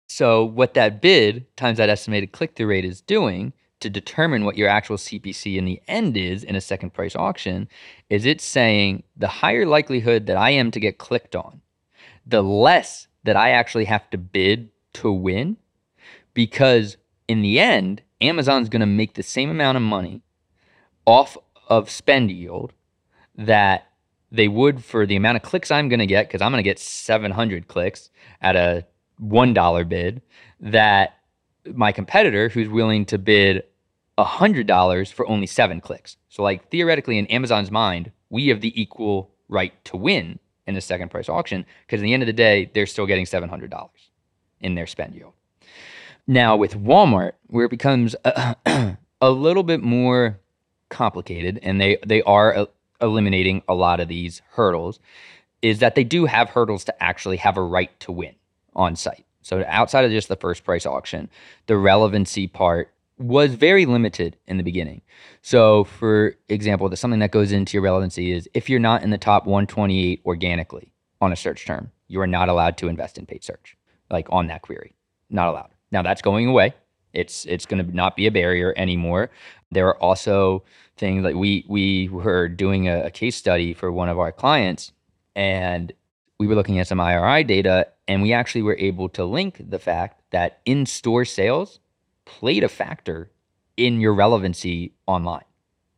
So 0.09 0.45
what 0.45 0.75
that 0.75 1.03
bid 1.03 1.47
times 1.57 1.79
that 1.79 1.91
estimated 1.91 2.33
click-through 2.33 2.69
rate 2.69 2.85
is 2.85 3.01
doing 3.01 3.53
to 3.81 3.91
determine 3.91 4.45
what 4.45 4.57
your 4.57 4.69
actual 4.69 4.97
CPC 4.97 5.57
in 5.57 5.65
the 5.65 5.81
end 5.87 6.17
is 6.17 6.43
in 6.43 6.57
a 6.57 6.61
second 6.61 6.93
price 6.93 7.15
auction 7.15 7.69
is 8.11 8.27
it's 8.27 8.45
saying 8.45 9.05
the 9.17 9.29
higher 9.29 9.67
likelihood 9.67 10.27
that 10.27 10.37
I 10.37 10.51
am 10.51 10.71
to 10.73 10.81
get 10.81 10.99
clicked 10.99 11.37
on, 11.37 11.61
the 12.27 12.43
less 12.43 13.07
that 13.25 13.37
I 13.37 13.51
actually 13.51 13.85
have 13.85 14.09
to 14.11 14.19
bid 14.19 14.71
to 14.95 15.13
win 15.13 15.59
because 16.35 16.97
in 17.29 17.43
the 17.43 17.61
end 17.61 18.03
Amazon's 18.21 18.69
going 18.69 18.81
to 18.81 18.87
make 18.87 19.15
the 19.15 19.23
same 19.23 19.51
amount 19.51 19.77
of 19.77 19.83
money 19.83 20.23
off 21.05 21.37
of 21.69 21.91
spend 21.91 22.31
yield 22.31 22.73
that 23.37 23.87
they 24.31 24.49
would 24.49 24.85
for 24.85 25.07
the 25.07 25.17
amount 25.17 25.37
of 25.37 25.43
clicks 25.43 25.71
I'm 25.71 25.89
going 25.89 26.01
to 26.01 26.07
get 26.07 26.29
because 26.29 26.43
I'm 26.43 26.53
going 26.53 26.63
to 26.63 26.69
get 26.69 26.79
700 26.79 27.69
clicks 27.69 28.11
at 28.43 28.57
a 28.57 28.87
$1 29.23 29.89
bid 29.89 30.23
that 30.61 31.15
my 31.75 31.93
competitor 31.93 32.49
who's 32.49 32.69
willing 32.69 33.05
to 33.07 33.19
bid 33.19 33.65
$100 34.19 35.13
for 35.13 35.27
only 35.29 35.47
7 35.47 35.81
clicks. 35.81 36.17
So 36.29 36.43
like 36.43 36.71
theoretically 36.71 37.19
in 37.19 37.27
Amazon's 37.27 37.71
mind, 37.71 38.11
we 38.31 38.49
have 38.49 38.61
the 38.61 38.81
equal 38.81 39.31
right 39.49 39.73
to 39.85 39.97
win 39.97 40.39
in 40.67 40.75
the 40.75 40.81
second 40.81 41.11
price 41.11 41.29
auction 41.29 41.65
because 41.87 42.01
at 42.01 42.05
the 42.05 42.13
end 42.13 42.23
of 42.23 42.27
the 42.27 42.33
day 42.33 42.71
they're 42.75 42.87
still 42.87 43.07
getting 43.07 43.25
$700 43.25 43.89
in 44.61 44.75
their 44.75 44.87
spend 44.87 45.15
yield. 45.15 45.33
Now 46.29 46.57
with 46.57 46.75
Walmart, 46.75 47.33
where 47.47 47.65
it 47.65 47.71
becomes 47.71 48.15
a, 48.23 48.55
a 49.21 49.31
little 49.31 49.63
bit 49.63 49.83
more 49.83 50.39
complicated 50.91 51.59
and 51.63 51.81
they 51.81 51.99
they 52.07 52.23
are 52.23 52.69
eliminating 53.01 53.63
a 53.69 53.75
lot 53.75 53.99
of 54.01 54.09
these 54.09 54.43
hurdles 54.51 55.01
is 55.63 55.79
that 55.81 55.95
they 55.95 56.05
do 56.05 56.27
have 56.27 56.51
hurdles 56.51 56.85
to 56.85 57.03
actually 57.03 57.39
have 57.39 57.57
a 57.57 57.63
right 57.63 57.99
to 58.01 58.13
win 58.13 58.35
on 58.77 58.95
site. 58.95 59.25
So 59.43 59.65
outside 59.67 60.05
of 60.05 60.11
just 60.11 60.29
the 60.29 60.37
first 60.37 60.65
price 60.65 60.85
auction, 60.85 61.31
the 61.67 61.77
relevancy 61.77 62.47
part 62.47 62.93
was 63.19 63.55
very 63.55 63.87
limited 63.87 64.37
in 64.47 64.59
the 64.59 64.63
beginning. 64.63 65.01
So 65.41 65.85
for 65.85 66.37
example, 66.49 66.91
the 66.91 66.97
something 66.97 67.21
that 67.21 67.31
goes 67.31 67.53
into 67.53 67.75
your 67.75 67.83
relevancy 67.83 68.33
is 68.33 68.49
if 68.53 68.69
you're 68.69 68.79
not 68.79 69.03
in 69.03 69.11
the 69.11 69.19
top 69.19 69.47
128 69.47 70.21
organically 70.27 70.93
on 71.23 71.33
a 71.33 71.37
search 71.37 71.65
term, 71.65 71.91
you 72.07 72.21
are 72.21 72.27
not 72.27 72.51
allowed 72.51 72.77
to 72.79 72.89
invest 72.89 73.17
in 73.17 73.25
paid 73.25 73.43
search, 73.43 73.77
like 74.11 74.27
on 74.31 74.49
that 74.49 74.63
query. 74.63 74.95
Not 75.31 75.49
allowed. 75.49 75.71
Now 75.91 76.03
that's 76.03 76.23
going 76.23 76.47
away. 76.47 76.75
It's 77.13 77.45
it's 77.47 77.67
going 77.67 77.85
to 77.85 77.95
not 77.95 78.17
be 78.17 78.27
a 78.27 78.31
barrier 78.31 78.75
anymore. 78.77 79.31
There 79.71 79.87
are 79.89 80.03
also 80.03 80.65
things 80.97 81.25
like 81.25 81.35
we 81.35 81.65
we 81.69 82.09
were 82.09 82.49
doing 82.49 82.89
a, 82.89 83.07
a 83.07 83.11
case 83.11 83.37
study 83.37 83.73
for 83.73 83.91
one 83.91 84.09
of 84.09 84.19
our 84.19 84.33
clients, 84.33 84.93
and 85.35 85.93
we 86.39 86.47
were 86.47 86.55
looking 86.55 86.79
at 86.79 86.87
some 86.87 87.01
IRI 87.01 87.45
data 87.45 87.89
and 88.07 88.23
we 88.23 88.33
actually 88.33 88.63
were 88.63 88.77
able 88.79 89.09
to 89.11 89.25
link 89.25 89.61
the 89.69 89.79
fact 89.79 90.23
that 90.31 90.61
in 90.65 90.87
store 90.87 91.25
sales 91.25 91.81
played 92.25 92.63
a 92.63 92.69
factor 92.69 93.31
in 93.77 94.01
your 94.01 94.15
relevancy 94.15 94.93
online 95.07 95.45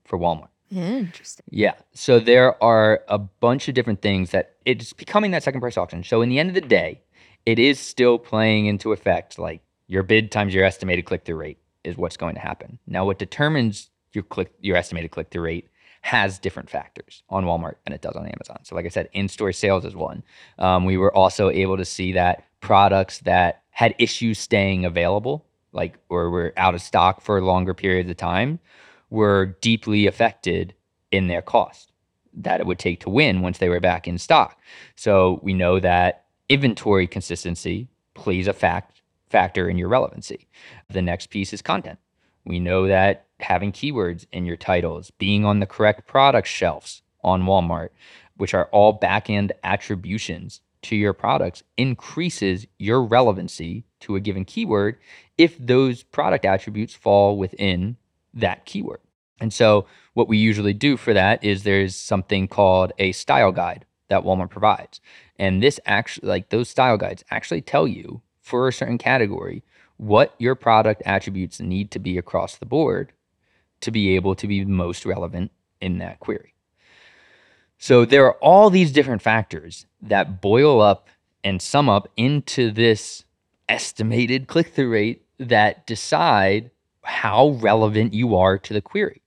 for 0.05 0.19
Walmart. 0.19 0.49
Interesting. 0.71 1.45
Yeah. 1.51 1.75
So 1.93 2.21
there 2.21 2.63
are 2.63 3.03
a 3.09 3.19
bunch 3.19 3.69
of 3.69 3.75
different 3.75 4.03
things 4.03 4.31
that 4.31 4.57
it's 4.65 4.93
becoming 4.93 5.33
that 5.33 5.43
second 5.43 5.61
price 5.61 5.77
auction. 5.77 6.05
So 6.05 6.23
in 6.23 6.29
the 6.29 6.39
end 6.39 6.49
of 6.51 6.55
the 6.55 6.61
day, 6.61 7.03
it 7.45 7.59
is 7.59 7.79
still 7.79 8.19
playing 8.19 8.67
into 8.67 8.93
effect 8.93 9.39
like 9.39 9.63
your 9.91 10.05
bid 10.05 10.31
times 10.31 10.55
your 10.55 10.65
estimated 10.65 11.05
click 11.05 11.25
through 11.25 11.35
rate 11.35 11.59
is 11.83 11.97
what's 11.97 12.17
going 12.17 12.37
to 12.37 12.41
happen. 12.41 12.79
Now 12.87 13.05
what 13.05 13.19
determines 13.19 13.91
your 14.13 14.23
click 14.23 14.53
your 14.61 14.77
estimated 14.77 15.11
click 15.11 15.31
through 15.31 15.43
rate 15.43 15.69
has 16.03 16.39
different 16.39 16.71
factors 16.71 17.25
on 17.29 17.45
Walmart 17.45 17.75
than 17.85 17.93
it 17.93 18.01
does 18.01 18.15
on 18.15 18.25
Amazon. 18.25 18.61
So 18.63 18.77
like 18.77 18.87
I 18.87 18.89
said, 18.89 19.09
in-store 19.13 19.53
sales 19.53 19.85
is 19.85 19.97
one. 19.97 20.23
Um, 20.61 20.85
we 20.85 20.97
were 20.97 21.13
also 21.15 21.51
able 21.51 21.77
to 21.77 21.85
see 21.85 22.13
that 22.13 22.45
products 22.61 23.19
that 23.21 23.63
had 23.71 23.97
issues 23.99 24.39
staying 24.39 24.85
available, 24.85 25.45
like 25.73 25.99
or 26.09 26.31
were 26.31 26.53
out 26.57 26.77
of 26.77 26.81
stock 26.81 27.21
for 27.21 27.43
longer 27.43 27.75
periods 27.75 28.09
of 28.09 28.17
time, 28.17 28.61
were 29.11 29.57
deeply 29.61 30.07
affected 30.07 30.73
in 31.11 31.27
their 31.27 31.43
cost 31.43 31.91
that 32.33 32.61
it 32.61 32.67
would 32.67 32.79
take 32.79 33.01
to 33.01 33.11
win 33.11 33.43
once 33.43 33.59
they 33.59 33.69
were 33.69 33.81
back 33.81 34.07
in 34.07 34.19
stock. 34.19 34.57
So 34.95 35.41
we 35.43 35.53
know 35.53 35.81
that 35.81 36.27
inventory 36.49 37.09
consistency 37.09 37.89
plays 38.15 38.47
a 38.47 38.53
fact 38.53 39.00
factor 39.31 39.69
in 39.69 39.79
your 39.79 39.89
relevancy. 39.89 40.49
The 40.91 41.03
next 41.03 41.29
piece 41.29 41.53
is 41.53 41.63
content. 41.63 41.99
We 42.45 42.61
know 42.61 42.89
that 42.89 43.27
having 43.39 43.73
keywords 43.73 44.27
in 44.33 44.45
your 44.45 44.57
titles, 44.57 45.11
being 45.13 45.45
on 45.45 45.61
the 45.61 45.67
correct 45.67 46.07
product 46.07 46.49
shelves 46.49 47.03
on 47.23 47.45
Walmart, 47.45 47.91
which 48.37 48.55
are 48.55 48.69
all 48.73 48.93
back-end 48.93 49.53
attributions 49.63 50.61
to 50.83 50.97
your 50.97 51.13
products, 51.13 51.63
increases 51.77 52.67
your 52.79 53.03
relevancy 53.03 53.85
to 54.01 54.17
a 54.17 54.21
given 54.21 54.45
keyword 54.45 54.97
if 55.37 55.57
those 55.59 56.03
product 56.03 56.45
attributes 56.45 56.95
fall 56.95 57.37
within 57.37 57.97
that 58.33 58.65
keyword. 58.65 59.01
And 59.41 59.53
so 59.53 59.87
what 60.15 60.29
we 60.29 60.39
usually 60.39 60.75
do 60.75 60.97
for 60.97 61.15
that 61.15 61.43
is 61.45 61.63
there's 61.63 61.97
something 61.97 62.49
called 62.49 62.93
a 62.99 63.13
style 63.13 63.53
guide 63.53 63.85
that 64.09 64.23
Walmart 64.23 64.51
provides. 64.51 65.01
And 65.39 65.63
this 65.63 65.81
actually 65.87 66.29
like 66.29 66.49
those 66.49 66.69
style 66.69 66.97
guides 66.97 67.25
actually 67.31 67.63
tell 67.63 67.87
you 67.87 68.23
for 68.41 68.69
a 68.69 68.73
certain 68.73 68.99
category 68.99 69.63
what 69.97 70.35
your 70.39 70.55
product 70.55 71.03
attributes 71.05 71.61
need 71.61 71.91
to 71.91 71.99
be 71.99 72.17
across 72.17 72.57
the 72.57 72.65
board 72.65 73.13
to 73.81 73.91
be 73.91 74.17
able 74.17 74.35
to 74.35 74.47
be 74.47 74.65
most 74.65 75.05
relevant 75.05 75.51
in 75.81 75.99
that 75.99 76.19
query. 76.21 76.55
So 77.77 78.07
there 78.07 78.25
are 78.25 78.37
all 78.41 78.71
these 78.71 78.93
different 78.93 79.21
factors 79.21 79.87
that 80.01 80.41
boil 80.41 80.81
up 80.81 81.09
and 81.45 81.61
sum 81.61 81.89
up 81.89 82.09
into 82.17 82.71
this 82.71 83.25
estimated 83.69 84.49
click 84.49 84.69
through 84.75 84.91
rate 84.91 85.23
that 85.39 85.87
decide 85.87 86.71
how 87.03 87.51
relevant 87.61 88.15
you 88.15 88.37
are 88.37 88.59
to 88.59 88.73
the 88.73 88.83
query. 88.83 89.20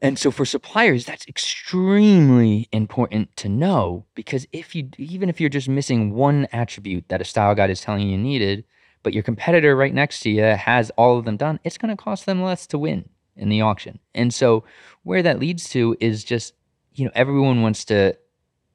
And 0.00 0.18
so 0.18 0.30
for 0.30 0.44
suppliers, 0.44 1.04
that's 1.04 1.26
extremely 1.26 2.68
important 2.72 3.36
to 3.36 3.48
know 3.48 4.06
because 4.14 4.46
if 4.52 4.74
you, 4.74 4.90
even 4.96 5.28
if 5.28 5.40
you're 5.40 5.50
just 5.50 5.68
missing 5.68 6.14
one 6.14 6.46
attribute 6.52 7.08
that 7.08 7.20
a 7.20 7.24
style 7.24 7.54
guide 7.54 7.70
is 7.70 7.80
telling 7.80 8.08
you 8.08 8.16
needed, 8.16 8.64
but 9.02 9.12
your 9.12 9.22
competitor 9.22 9.76
right 9.76 9.94
next 9.94 10.20
to 10.20 10.30
you 10.30 10.42
has 10.42 10.90
all 10.90 11.18
of 11.18 11.24
them 11.24 11.36
done, 11.36 11.58
it's 11.64 11.78
going 11.78 11.94
to 11.94 12.02
cost 12.02 12.26
them 12.26 12.42
less 12.42 12.66
to 12.68 12.78
win 12.78 13.08
in 13.36 13.48
the 13.48 13.60
auction. 13.60 13.98
And 14.14 14.32
so 14.32 14.64
where 15.02 15.22
that 15.22 15.38
leads 15.40 15.68
to 15.70 15.96
is 16.00 16.24
just, 16.24 16.54
you 16.94 17.04
know, 17.04 17.12
everyone 17.14 17.62
wants 17.62 17.84
to, 17.86 18.16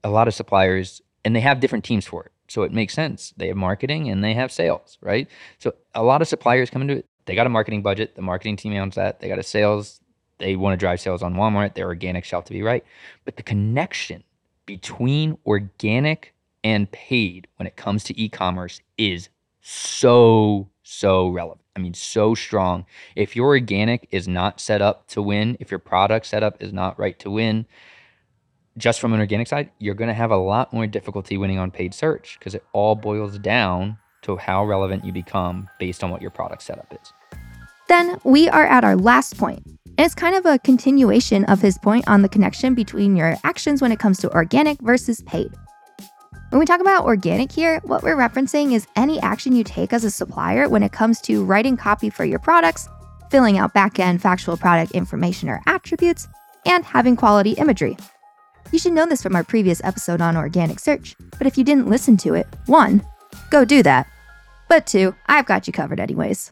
a 0.03 0.09
lot 0.09 0.27
of 0.27 0.33
suppliers, 0.33 1.01
and 1.23 1.35
they 1.35 1.41
have 1.41 1.59
different 1.59 1.85
teams 1.85 2.05
for 2.05 2.25
it. 2.25 2.31
So 2.49 2.63
it 2.63 2.73
makes 2.73 2.93
sense. 2.93 3.33
They 3.37 3.47
have 3.47 3.57
marketing 3.57 4.09
and 4.09 4.23
they 4.23 4.33
have 4.33 4.51
sales, 4.51 4.97
right? 5.01 5.29
So 5.59 5.73
a 5.95 6.03
lot 6.03 6.21
of 6.21 6.27
suppliers 6.27 6.69
come 6.69 6.81
into 6.81 6.97
it. 6.97 7.05
They 7.25 7.35
got 7.35 7.47
a 7.47 7.49
marketing 7.49 7.81
budget. 7.81 8.15
The 8.15 8.21
marketing 8.21 8.57
team 8.57 8.75
owns 8.75 8.95
that. 8.95 9.21
They 9.21 9.29
got 9.29 9.39
a 9.39 9.43
sales. 9.43 10.01
They 10.43 10.57
want 10.57 10.73
to 10.73 10.77
drive 10.77 10.99
sales 10.99 11.23
on 11.23 11.35
Walmart. 11.35 11.73
Their 11.73 11.87
organic 11.87 12.25
shelf 12.25 12.43
to 12.45 12.53
be 12.53 12.61
right. 12.61 12.83
But 13.23 13.37
the 13.37 13.43
connection 13.43 14.25
between 14.65 15.37
organic 15.45 16.33
and 16.65 16.91
paid 16.91 17.47
when 17.55 17.65
it 17.65 17.77
comes 17.77 18.03
to 18.05 18.21
e-commerce 18.21 18.81
is 18.97 19.29
so 19.61 20.67
so 20.83 21.29
relevant. 21.29 21.61
I 21.77 21.79
mean, 21.79 21.93
so 21.93 22.35
strong. 22.35 22.85
If 23.15 23.37
your 23.37 23.47
organic 23.47 24.09
is 24.11 24.27
not 24.27 24.59
set 24.59 24.81
up 24.81 25.07
to 25.07 25.21
win, 25.21 25.55
if 25.61 25.71
your 25.71 25.79
product 25.79 26.25
setup 26.25 26.61
is 26.61 26.73
not 26.73 26.99
right 26.99 27.17
to 27.19 27.31
win, 27.31 27.65
just 28.77 28.99
from 28.99 29.13
an 29.13 29.21
organic 29.21 29.47
side, 29.47 29.71
you're 29.79 29.95
going 29.95 30.09
to 30.09 30.13
have 30.13 30.31
a 30.31 30.37
lot 30.37 30.73
more 30.73 30.87
difficulty 30.87 31.37
winning 31.37 31.57
on 31.57 31.71
paid 31.71 31.93
search 31.93 32.35
because 32.37 32.53
it 32.53 32.65
all 32.73 32.95
boils 32.95 33.39
down 33.39 33.97
to 34.23 34.35
how 34.35 34.65
relevant 34.65 35.05
you 35.05 35.13
become 35.13 35.69
based 35.79 36.03
on 36.03 36.11
what 36.11 36.21
your 36.21 36.31
product 36.31 36.63
setup 36.63 36.93
is. 37.01 37.13
Then 37.87 38.19
we 38.25 38.49
are 38.49 38.65
at 38.65 38.83
our 38.83 38.95
last 38.95 39.37
point. 39.37 39.63
And 39.95 40.05
it's 40.05 40.15
kind 40.15 40.35
of 40.35 40.45
a 40.47 40.57
continuation 40.59 41.45
of 41.45 41.61
his 41.61 41.77
point 41.77 42.07
on 42.07 42.23
the 42.23 42.29
connection 42.29 42.73
between 42.73 43.15
your 43.15 43.35
actions 43.43 43.79
when 43.79 43.91
it 43.91 43.99
comes 43.99 44.17
to 44.19 44.33
organic 44.33 44.81
versus 44.81 45.21
paid. 45.21 45.53
When 46.49 46.59
we 46.59 46.65
talk 46.65 46.81
about 46.81 47.05
organic 47.05 47.51
here, 47.51 47.79
what 47.83 48.01
we're 48.01 48.15
referencing 48.15 48.73
is 48.73 48.87
any 48.95 49.19
action 49.21 49.55
you 49.55 49.63
take 49.63 49.93
as 49.93 50.03
a 50.03 50.11
supplier 50.11 50.67
when 50.67 50.83
it 50.83 50.91
comes 50.91 51.21
to 51.21 51.45
writing 51.45 51.77
copy 51.77 52.09
for 52.09 52.25
your 52.25 52.39
products, 52.39 52.89
filling 53.29 53.57
out 53.57 53.73
back-end 53.73 54.21
factual 54.21 54.57
product 54.57 54.91
information 54.93 55.47
or 55.47 55.61
attributes, 55.67 56.27
and 56.65 56.85
having 56.85 57.15
quality 57.15 57.51
imagery. 57.51 57.97
You 58.71 58.79
should 58.79 58.93
know 58.93 59.05
this 59.05 59.21
from 59.21 59.35
our 59.35 59.43
previous 59.43 59.83
episode 59.83 60.21
on 60.21 60.37
organic 60.37 60.79
search, 60.79 61.15
but 61.37 61.45
if 61.45 61.57
you 61.57 61.63
didn't 61.63 61.89
listen 61.89 62.17
to 62.17 62.33
it, 62.33 62.47
one, 62.65 63.05
go 63.51 63.63
do 63.63 63.83
that. 63.83 64.07
But 64.69 64.87
two, 64.87 65.15
I've 65.27 65.45
got 65.45 65.67
you 65.67 65.73
covered 65.73 65.99
anyways. 65.99 66.51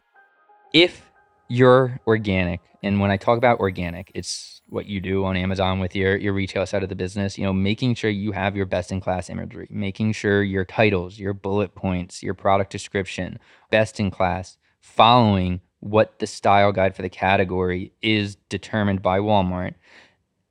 If 0.73 1.10
you're 1.51 1.99
organic, 2.07 2.61
and 2.81 3.01
when 3.01 3.11
I 3.11 3.17
talk 3.17 3.37
about 3.37 3.59
organic, 3.59 4.09
it's 4.15 4.61
what 4.69 4.85
you 4.85 5.01
do 5.01 5.25
on 5.25 5.35
Amazon 5.35 5.79
with 5.79 5.93
your 5.93 6.15
your 6.15 6.31
retail 6.31 6.65
side 6.65 6.81
of 6.81 6.87
the 6.87 6.95
business, 6.95 7.37
you 7.37 7.43
know, 7.43 7.51
making 7.51 7.95
sure 7.95 8.09
you 8.09 8.31
have 8.31 8.55
your 8.55 8.65
best 8.65 8.89
in 8.89 9.01
class 9.01 9.29
imagery, 9.29 9.67
making 9.69 10.13
sure 10.13 10.43
your 10.43 10.63
titles, 10.63 11.19
your 11.19 11.33
bullet 11.33 11.75
points, 11.75 12.23
your 12.23 12.33
product 12.33 12.71
description, 12.71 13.37
best 13.69 13.99
in 13.99 14.09
class, 14.11 14.57
following 14.79 15.59
what 15.81 16.19
the 16.19 16.27
style 16.27 16.71
guide 16.71 16.95
for 16.95 17.01
the 17.01 17.09
category 17.09 17.91
is 18.01 18.35
determined 18.47 19.01
by 19.01 19.19
Walmart 19.19 19.73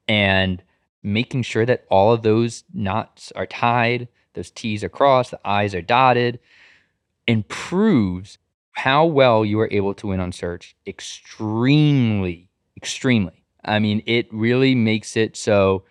and 0.07 0.63
making 1.03 1.43
sure 1.43 1.65
that 1.65 1.87
all 1.89 2.13
of 2.13 2.23
those 2.23 2.65
knots 2.75 3.33
are 3.35 3.47
tied, 3.47 4.07
those 4.35 4.51
T's 4.51 4.85
are 4.85 4.91
crossed, 4.91 5.31
the 5.31 5.41
I's 5.47 5.75
are 5.75 5.81
dotted, 5.81 6.41
improves 7.27 8.37
how 8.81 9.05
well 9.05 9.45
you 9.45 9.61
are 9.61 9.69
able 9.71 9.93
to 9.93 10.07
win 10.07 10.21
on 10.21 10.33
search 10.33 10.75
extremely, 10.87 12.49
extremely. 12.79 13.45
I 13.63 13.79
mean, 13.79 14.03
it 14.07 14.27
really 14.33 14.75
makes 14.75 15.19
it 15.19 15.37
so 15.37 15.85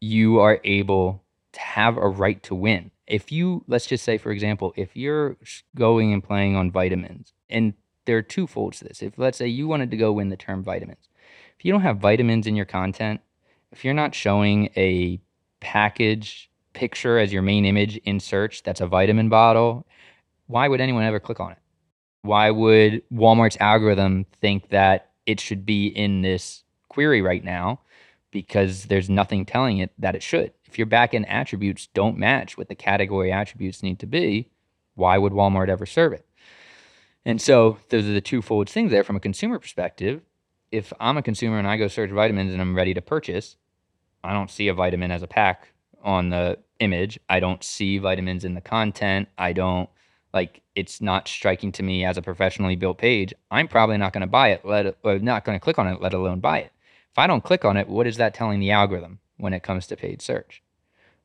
you 0.00 0.40
are 0.40 0.60
able 0.64 1.22
to 1.52 1.60
have 1.60 1.96
a 1.96 2.08
right 2.08 2.42
to 2.42 2.56
win. 2.56 2.90
If 3.06 3.30
you, 3.30 3.62
let's 3.68 3.86
just 3.86 4.02
say, 4.02 4.18
for 4.18 4.32
example, 4.32 4.74
if 4.74 4.96
you're 4.96 5.36
going 5.76 6.12
and 6.12 6.24
playing 6.24 6.56
on 6.56 6.72
vitamins, 6.72 7.32
and 7.48 7.74
there 8.04 8.16
are 8.16 8.22
two 8.22 8.48
folds 8.48 8.80
to 8.80 8.84
this. 8.86 9.00
If, 9.00 9.16
let's 9.16 9.38
say, 9.38 9.46
you 9.46 9.68
wanted 9.68 9.92
to 9.92 9.96
go 9.96 10.10
win 10.10 10.28
the 10.28 10.36
term 10.36 10.64
vitamins, 10.64 11.08
if 11.56 11.64
you 11.64 11.70
don't 11.70 11.82
have 11.82 11.98
vitamins 11.98 12.48
in 12.48 12.56
your 12.56 12.66
content, 12.66 13.20
if 13.70 13.84
you're 13.84 13.94
not 13.94 14.12
showing 14.12 14.70
a 14.76 15.20
package 15.60 16.50
picture 16.72 17.16
as 17.16 17.32
your 17.32 17.42
main 17.42 17.64
image 17.64 17.96
in 17.98 18.18
search 18.18 18.64
that's 18.64 18.80
a 18.80 18.88
vitamin 18.88 19.28
bottle, 19.28 19.86
why 20.48 20.66
would 20.66 20.80
anyone 20.80 21.04
ever 21.04 21.20
click 21.20 21.38
on 21.38 21.52
it? 21.52 21.58
Why 22.24 22.50
would 22.50 23.02
Walmart's 23.12 23.58
algorithm 23.60 24.24
think 24.40 24.70
that 24.70 25.10
it 25.26 25.40
should 25.40 25.66
be 25.66 25.88
in 25.88 26.22
this 26.22 26.64
query 26.88 27.20
right 27.20 27.44
now? 27.44 27.80
Because 28.30 28.84
there's 28.84 29.10
nothing 29.10 29.44
telling 29.44 29.76
it 29.76 29.92
that 29.98 30.14
it 30.14 30.22
should. 30.22 30.54
If 30.64 30.78
your 30.78 30.86
backend 30.86 31.26
attributes 31.28 31.86
don't 31.88 32.16
match 32.16 32.56
what 32.56 32.68
the 32.68 32.74
category 32.74 33.30
attributes 33.30 33.82
need 33.82 33.98
to 33.98 34.06
be, 34.06 34.48
why 34.94 35.18
would 35.18 35.34
Walmart 35.34 35.68
ever 35.68 35.84
serve 35.84 36.14
it? 36.14 36.24
And 37.26 37.42
so 37.42 37.76
those 37.90 38.08
are 38.08 38.14
the 38.14 38.22
two 38.22 38.40
fold 38.40 38.70
things 38.70 38.90
there 38.90 39.04
from 39.04 39.16
a 39.16 39.20
consumer 39.20 39.58
perspective. 39.58 40.22
If 40.72 40.94
I'm 40.98 41.18
a 41.18 41.22
consumer 41.22 41.58
and 41.58 41.68
I 41.68 41.76
go 41.76 41.88
search 41.88 42.10
vitamins 42.10 42.54
and 42.54 42.62
I'm 42.62 42.74
ready 42.74 42.94
to 42.94 43.02
purchase, 43.02 43.56
I 44.24 44.32
don't 44.32 44.50
see 44.50 44.68
a 44.68 44.74
vitamin 44.74 45.10
as 45.10 45.22
a 45.22 45.26
pack 45.26 45.74
on 46.02 46.30
the 46.30 46.56
image. 46.80 47.20
I 47.28 47.38
don't 47.38 47.62
see 47.62 47.98
vitamins 47.98 48.46
in 48.46 48.54
the 48.54 48.62
content. 48.62 49.28
I 49.36 49.52
don't 49.52 49.90
like 50.34 50.62
it's 50.74 51.00
not 51.00 51.28
striking 51.28 51.70
to 51.72 51.82
me 51.84 52.04
as 52.04 52.18
a 52.18 52.22
professionally 52.22 52.74
built 52.74 52.98
page. 52.98 53.32
I'm 53.52 53.68
probably 53.68 53.96
not 53.96 54.12
going 54.12 54.22
to 54.22 54.26
buy 54.26 54.48
it, 54.48 54.64
let 54.64 54.96
or 55.04 55.18
not 55.20 55.44
going 55.44 55.56
to 55.56 55.62
click 55.62 55.78
on 55.78 55.86
it, 55.86 56.02
let 56.02 56.12
alone 56.12 56.40
buy 56.40 56.58
it. 56.58 56.72
If 57.12 57.18
I 57.18 57.28
don't 57.28 57.44
click 57.44 57.64
on 57.64 57.76
it, 57.76 57.88
what 57.88 58.08
is 58.08 58.16
that 58.16 58.34
telling 58.34 58.58
the 58.58 58.72
algorithm 58.72 59.20
when 59.36 59.54
it 59.54 59.62
comes 59.62 59.86
to 59.86 59.96
paid 59.96 60.20
search? 60.20 60.62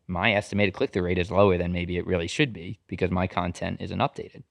My 0.08 0.34
estimated 0.34 0.76
click 0.76 0.94
through 0.94 1.04
rate 1.04 1.18
is 1.18 1.32
lower 1.32 1.58
than 1.58 1.74
maybe 1.74 1.98
it 1.98 2.06
really 2.06 2.28
should 2.28 2.54
be 2.54 2.80
because 2.88 3.10
my 3.10 3.26
content 3.26 3.82
isn't 3.82 4.00
updated. 4.00 4.44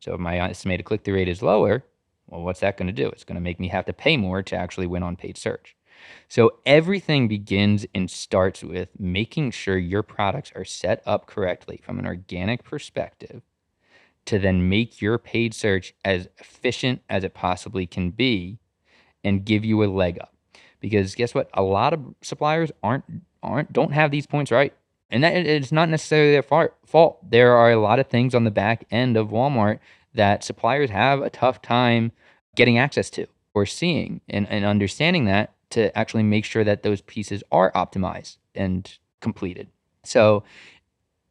So 0.00 0.14
if 0.14 0.20
my 0.20 0.38
estimated 0.38 0.86
click 0.86 1.04
through 1.04 1.14
rate 1.14 1.28
is 1.28 1.42
lower, 1.42 1.84
well, 2.26 2.42
what's 2.42 2.60
that 2.60 2.78
going 2.78 2.86
to 2.86 2.92
do? 2.92 3.08
It's 3.08 3.24
going 3.24 3.36
to 3.36 3.40
make 3.40 3.60
me 3.60 3.68
have 3.68 3.84
to 3.84 3.92
pay 3.92 4.16
more 4.16 4.42
to 4.42 4.56
actually 4.56 4.86
win 4.86 5.02
on 5.02 5.16
paid 5.16 5.36
search. 5.36 5.76
So 6.28 6.58
everything 6.64 7.28
begins 7.28 7.86
and 7.94 8.10
starts 8.10 8.64
with 8.64 8.88
making 8.98 9.50
sure 9.50 9.76
your 9.76 10.02
products 10.02 10.52
are 10.54 10.64
set 10.64 11.02
up 11.06 11.26
correctly 11.26 11.80
from 11.82 11.98
an 11.98 12.06
organic 12.06 12.64
perspective 12.64 13.42
to 14.26 14.38
then 14.38 14.68
make 14.68 15.00
your 15.00 15.18
paid 15.18 15.54
search 15.54 15.94
as 16.04 16.28
efficient 16.38 17.00
as 17.08 17.24
it 17.24 17.34
possibly 17.34 17.86
can 17.86 18.10
be 18.10 18.58
and 19.24 19.44
give 19.44 19.64
you 19.64 19.82
a 19.82 19.86
leg 19.86 20.18
up. 20.20 20.34
Because 20.80 21.14
guess 21.14 21.34
what? 21.34 21.48
A 21.54 21.62
lot 21.62 21.92
of 21.92 22.14
suppliers 22.22 22.70
aren't 22.82 23.04
aren't 23.42 23.72
don't 23.72 23.92
have 23.92 24.10
these 24.10 24.26
points 24.26 24.50
right. 24.50 24.74
And 25.08 25.22
that 25.22 25.34
it's 25.34 25.72
not 25.72 25.88
necessarily 25.88 26.32
their 26.32 26.42
fault. 26.42 27.30
There 27.30 27.52
are 27.52 27.70
a 27.70 27.80
lot 27.80 28.00
of 28.00 28.08
things 28.08 28.34
on 28.34 28.44
the 28.44 28.50
back 28.50 28.84
end 28.90 29.16
of 29.16 29.28
Walmart 29.28 29.78
that 30.14 30.42
suppliers 30.42 30.90
have 30.90 31.22
a 31.22 31.30
tough 31.30 31.62
time 31.62 32.10
getting 32.56 32.78
access 32.78 33.08
to 33.10 33.26
or 33.54 33.66
seeing 33.66 34.20
and, 34.28 34.48
and 34.48 34.64
understanding 34.64 35.26
that 35.26 35.52
to 35.70 35.96
actually 35.96 36.22
make 36.24 36.44
sure 36.44 36.64
that 36.64 36.82
those 36.82 37.00
pieces 37.02 37.44
are 37.52 37.70
optimized 37.72 38.38
and 38.54 38.98
completed. 39.20 39.68
So 40.04 40.42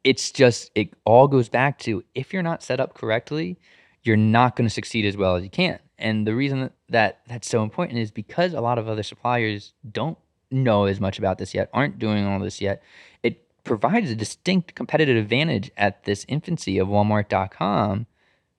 it's 0.06 0.30
just, 0.30 0.70
it 0.76 0.94
all 1.04 1.26
goes 1.26 1.48
back 1.48 1.80
to 1.80 2.04
if 2.14 2.32
you're 2.32 2.40
not 2.40 2.62
set 2.62 2.78
up 2.78 2.94
correctly, 2.94 3.58
you're 4.04 4.16
not 4.16 4.54
going 4.54 4.68
to 4.68 4.72
succeed 4.72 5.04
as 5.04 5.16
well 5.16 5.34
as 5.34 5.42
you 5.42 5.50
can. 5.50 5.80
And 5.98 6.24
the 6.24 6.34
reason 6.36 6.70
that 6.90 7.22
that's 7.26 7.48
so 7.48 7.64
important 7.64 7.98
is 7.98 8.12
because 8.12 8.52
a 8.52 8.60
lot 8.60 8.78
of 8.78 8.88
other 8.88 9.02
suppliers 9.02 9.72
don't 9.90 10.16
know 10.48 10.84
as 10.84 11.00
much 11.00 11.18
about 11.18 11.38
this 11.38 11.54
yet, 11.54 11.68
aren't 11.72 11.98
doing 11.98 12.24
all 12.24 12.38
this 12.38 12.60
yet. 12.60 12.84
It 13.24 13.42
provides 13.64 14.08
a 14.08 14.14
distinct 14.14 14.76
competitive 14.76 15.16
advantage 15.16 15.72
at 15.76 16.04
this 16.04 16.24
infancy 16.28 16.78
of 16.78 16.86
Walmart.com 16.86 18.06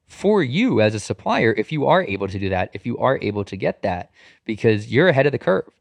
for 0.05 0.43
you 0.43 0.81
as 0.81 0.93
a 0.93 0.99
supplier 0.99 1.53
if 1.57 1.71
you 1.71 1.85
are 1.85 2.03
able 2.03 2.27
to 2.27 2.39
do 2.39 2.49
that, 2.49 2.71
if 2.73 2.85
you 2.85 2.97
are 2.97 3.19
able 3.21 3.45
to 3.45 3.55
get 3.55 3.83
that, 3.83 4.11
because 4.43 4.91
you're 4.91 5.07
ahead 5.07 5.25
of 5.25 5.31
the 5.31 5.39
curve. 5.39 5.71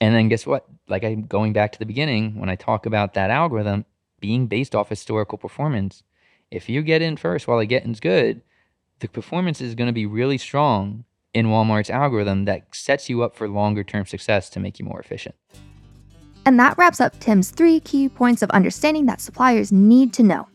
And 0.00 0.16
then 0.16 0.26
guess 0.28 0.48
what? 0.48 0.66
Like 0.88 1.04
I'm 1.04 1.26
going 1.26 1.52
back 1.52 1.70
to 1.72 1.78
the 1.78 1.86
beginning 1.86 2.40
when 2.40 2.48
I 2.48 2.56
talk 2.56 2.86
about 2.86 3.14
that 3.14 3.30
algorithm 3.30 3.84
being 4.20 4.46
based 4.46 4.74
off 4.74 4.88
historical 4.88 5.38
performance. 5.38 6.02
If 6.50 6.68
you 6.68 6.82
get 6.82 7.02
in 7.02 7.16
first 7.16 7.48
while 7.48 7.58
the 7.58 7.66
getting's 7.66 8.00
good, 8.00 8.42
the 9.00 9.08
performance 9.08 9.60
is 9.60 9.74
going 9.74 9.86
to 9.86 9.92
be 9.92 10.06
really 10.06 10.38
strong 10.38 11.04
in 11.32 11.46
Walmart's 11.46 11.90
algorithm 11.90 12.44
that 12.44 12.74
sets 12.74 13.08
you 13.08 13.22
up 13.22 13.34
for 13.34 13.48
longer 13.48 13.84
term 13.84 14.06
success 14.06 14.50
to 14.50 14.60
make 14.60 14.78
you 14.78 14.84
more 14.84 15.00
efficient. 15.00 15.34
And 16.46 16.58
that 16.58 16.76
wraps 16.78 17.00
up 17.00 17.18
Tim's 17.20 17.50
three 17.50 17.80
key 17.80 18.08
points 18.08 18.42
of 18.42 18.50
understanding 18.50 19.06
that 19.06 19.20
suppliers 19.20 19.70
need 19.72 20.12
to 20.14 20.22
know. 20.22 20.48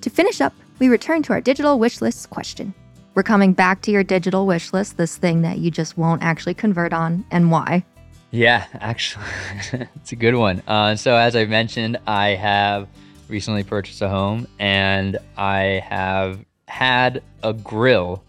To 0.00 0.10
finish 0.10 0.40
up, 0.40 0.52
we 0.78 0.88
return 0.88 1.22
to 1.24 1.32
our 1.32 1.40
digital 1.40 1.78
wish 1.78 2.00
list 2.00 2.28
question. 2.30 2.74
We're 3.14 3.22
coming 3.22 3.52
back 3.52 3.82
to 3.82 3.90
your 3.90 4.02
digital 4.02 4.46
wish 4.46 4.72
list, 4.72 4.96
this 4.96 5.16
thing 5.16 5.42
that 5.42 5.58
you 5.58 5.70
just 5.70 5.96
won't 5.96 6.22
actually 6.22 6.54
convert 6.54 6.92
on, 6.92 7.24
and 7.30 7.50
why. 7.50 7.84
Yeah, 8.32 8.66
actually, 8.72 9.26
it's 9.96 10.12
a 10.12 10.16
good 10.16 10.34
one. 10.34 10.62
Uh, 10.66 10.96
so, 10.96 11.16
as 11.16 11.36
I 11.36 11.44
mentioned, 11.44 11.98
I 12.06 12.30
have 12.30 12.88
recently 13.28 13.62
purchased 13.62 14.00
a 14.00 14.08
home 14.08 14.48
and 14.58 15.18
I 15.36 15.84
have 15.86 16.42
had 16.66 17.22
a 17.42 17.52
grill 17.52 18.24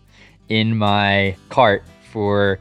in 0.49 0.77
my 0.77 1.37
cart 1.47 1.83
for 2.11 2.59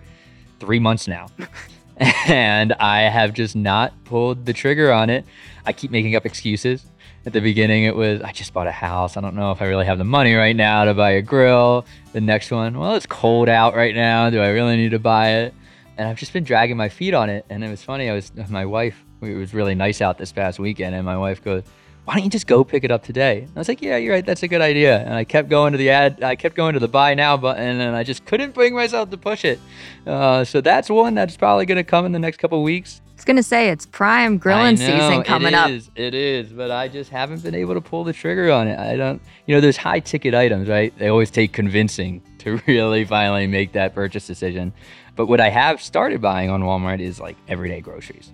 three 0.60 0.78
months 0.78 1.08
now. 1.08 1.26
and 1.96 2.72
I 2.74 3.02
have 3.02 3.32
just 3.32 3.56
not 3.56 3.92
pulled 4.04 4.46
the 4.46 4.52
trigger 4.52 4.92
on 4.92 5.10
it. 5.10 5.24
I 5.66 5.72
keep 5.72 5.90
making 5.90 6.14
up 6.14 6.24
excuses. 6.24 6.84
At 7.26 7.32
the 7.32 7.40
beginning, 7.40 7.84
it 7.84 7.96
was, 7.96 8.22
I 8.22 8.30
just 8.30 8.52
bought 8.52 8.68
a 8.68 8.72
house. 8.72 9.16
I 9.16 9.20
don't 9.20 9.34
know 9.34 9.50
if 9.50 9.60
I 9.60 9.66
really 9.66 9.86
have 9.86 9.98
the 9.98 10.04
money 10.04 10.34
right 10.34 10.54
now 10.54 10.84
to 10.84 10.94
buy 10.94 11.10
a 11.10 11.22
grill. 11.22 11.86
The 12.12 12.20
next 12.20 12.52
one, 12.52 12.78
well, 12.78 12.94
it's 12.94 13.06
cold 13.06 13.48
out 13.48 13.74
right 13.74 13.94
now. 13.96 14.30
Do 14.30 14.40
I 14.40 14.48
really 14.48 14.76
need 14.76 14.90
to 14.92 15.00
buy 15.00 15.30
it? 15.30 15.54
And 15.98 16.08
I've 16.08 16.18
just 16.18 16.32
been 16.32 16.44
dragging 16.44 16.76
my 16.76 16.88
feet 16.88 17.14
on 17.14 17.30
it. 17.30 17.44
And 17.50 17.62
it 17.62 17.68
was 17.68 17.82
funny. 17.82 18.08
I 18.08 18.14
was 18.14 18.32
my 18.48 18.66
wife. 18.66 19.04
It 19.20 19.34
was 19.34 19.54
really 19.54 19.74
nice 19.74 20.00
out 20.00 20.18
this 20.18 20.32
past 20.32 20.58
weekend. 20.58 20.94
And 20.94 21.04
my 21.04 21.16
wife 21.16 21.44
goes, 21.44 21.62
why 22.04 22.14
don't 22.14 22.24
you 22.24 22.30
just 22.30 22.46
go 22.46 22.64
pick 22.64 22.82
it 22.82 22.90
up 22.90 23.04
today? 23.04 23.42
And 23.42 23.50
I 23.54 23.60
was 23.60 23.68
like, 23.68 23.80
yeah, 23.80 23.96
you're 23.96 24.12
right. 24.12 24.26
That's 24.26 24.42
a 24.42 24.48
good 24.48 24.60
idea. 24.60 24.98
And 24.98 25.14
I 25.14 25.22
kept 25.24 25.48
going 25.48 25.72
to 25.72 25.78
the 25.78 25.90
ad, 25.90 26.22
I 26.22 26.34
kept 26.34 26.56
going 26.56 26.74
to 26.74 26.80
the 26.80 26.88
buy 26.88 27.14
now 27.14 27.36
button, 27.36 27.80
and 27.80 27.94
I 27.94 28.02
just 28.02 28.24
couldn't 28.24 28.54
bring 28.54 28.74
myself 28.74 29.10
to 29.10 29.16
push 29.16 29.44
it. 29.44 29.60
Uh, 30.04 30.42
so 30.44 30.60
that's 30.60 30.90
one 30.90 31.14
that's 31.14 31.36
probably 31.36 31.64
going 31.64 31.76
to 31.76 31.84
come 31.84 32.04
in 32.04 32.10
the 32.10 32.18
next 32.18 32.38
couple 32.38 32.60
weeks 32.62 33.01
was 33.16 33.24
gonna 33.24 33.42
say 33.42 33.68
it's 33.68 33.86
prime 33.86 34.38
grilling 34.38 34.76
know, 34.76 34.86
season 34.86 35.22
coming 35.22 35.48
it 35.48 35.54
up. 35.54 35.70
Is, 35.70 35.90
it 35.94 36.14
is, 36.14 36.52
but 36.52 36.70
I 36.70 36.88
just 36.88 37.10
haven't 37.10 37.42
been 37.42 37.54
able 37.54 37.74
to 37.74 37.80
pull 37.80 38.04
the 38.04 38.12
trigger 38.12 38.50
on 38.50 38.68
it. 38.68 38.78
I 38.78 38.96
don't, 38.96 39.20
you 39.46 39.54
know, 39.54 39.60
there's 39.60 39.76
high 39.76 40.00
ticket 40.00 40.34
items, 40.34 40.68
right? 40.68 40.96
They 40.98 41.08
always 41.08 41.30
take 41.30 41.52
convincing 41.52 42.22
to 42.38 42.60
really 42.66 43.04
finally 43.04 43.46
make 43.46 43.72
that 43.72 43.94
purchase 43.94 44.26
decision. 44.26 44.72
But 45.14 45.26
what 45.26 45.40
I 45.40 45.50
have 45.50 45.82
started 45.82 46.20
buying 46.20 46.50
on 46.50 46.62
Walmart 46.62 47.00
is 47.00 47.20
like 47.20 47.36
everyday 47.48 47.80
groceries, 47.80 48.32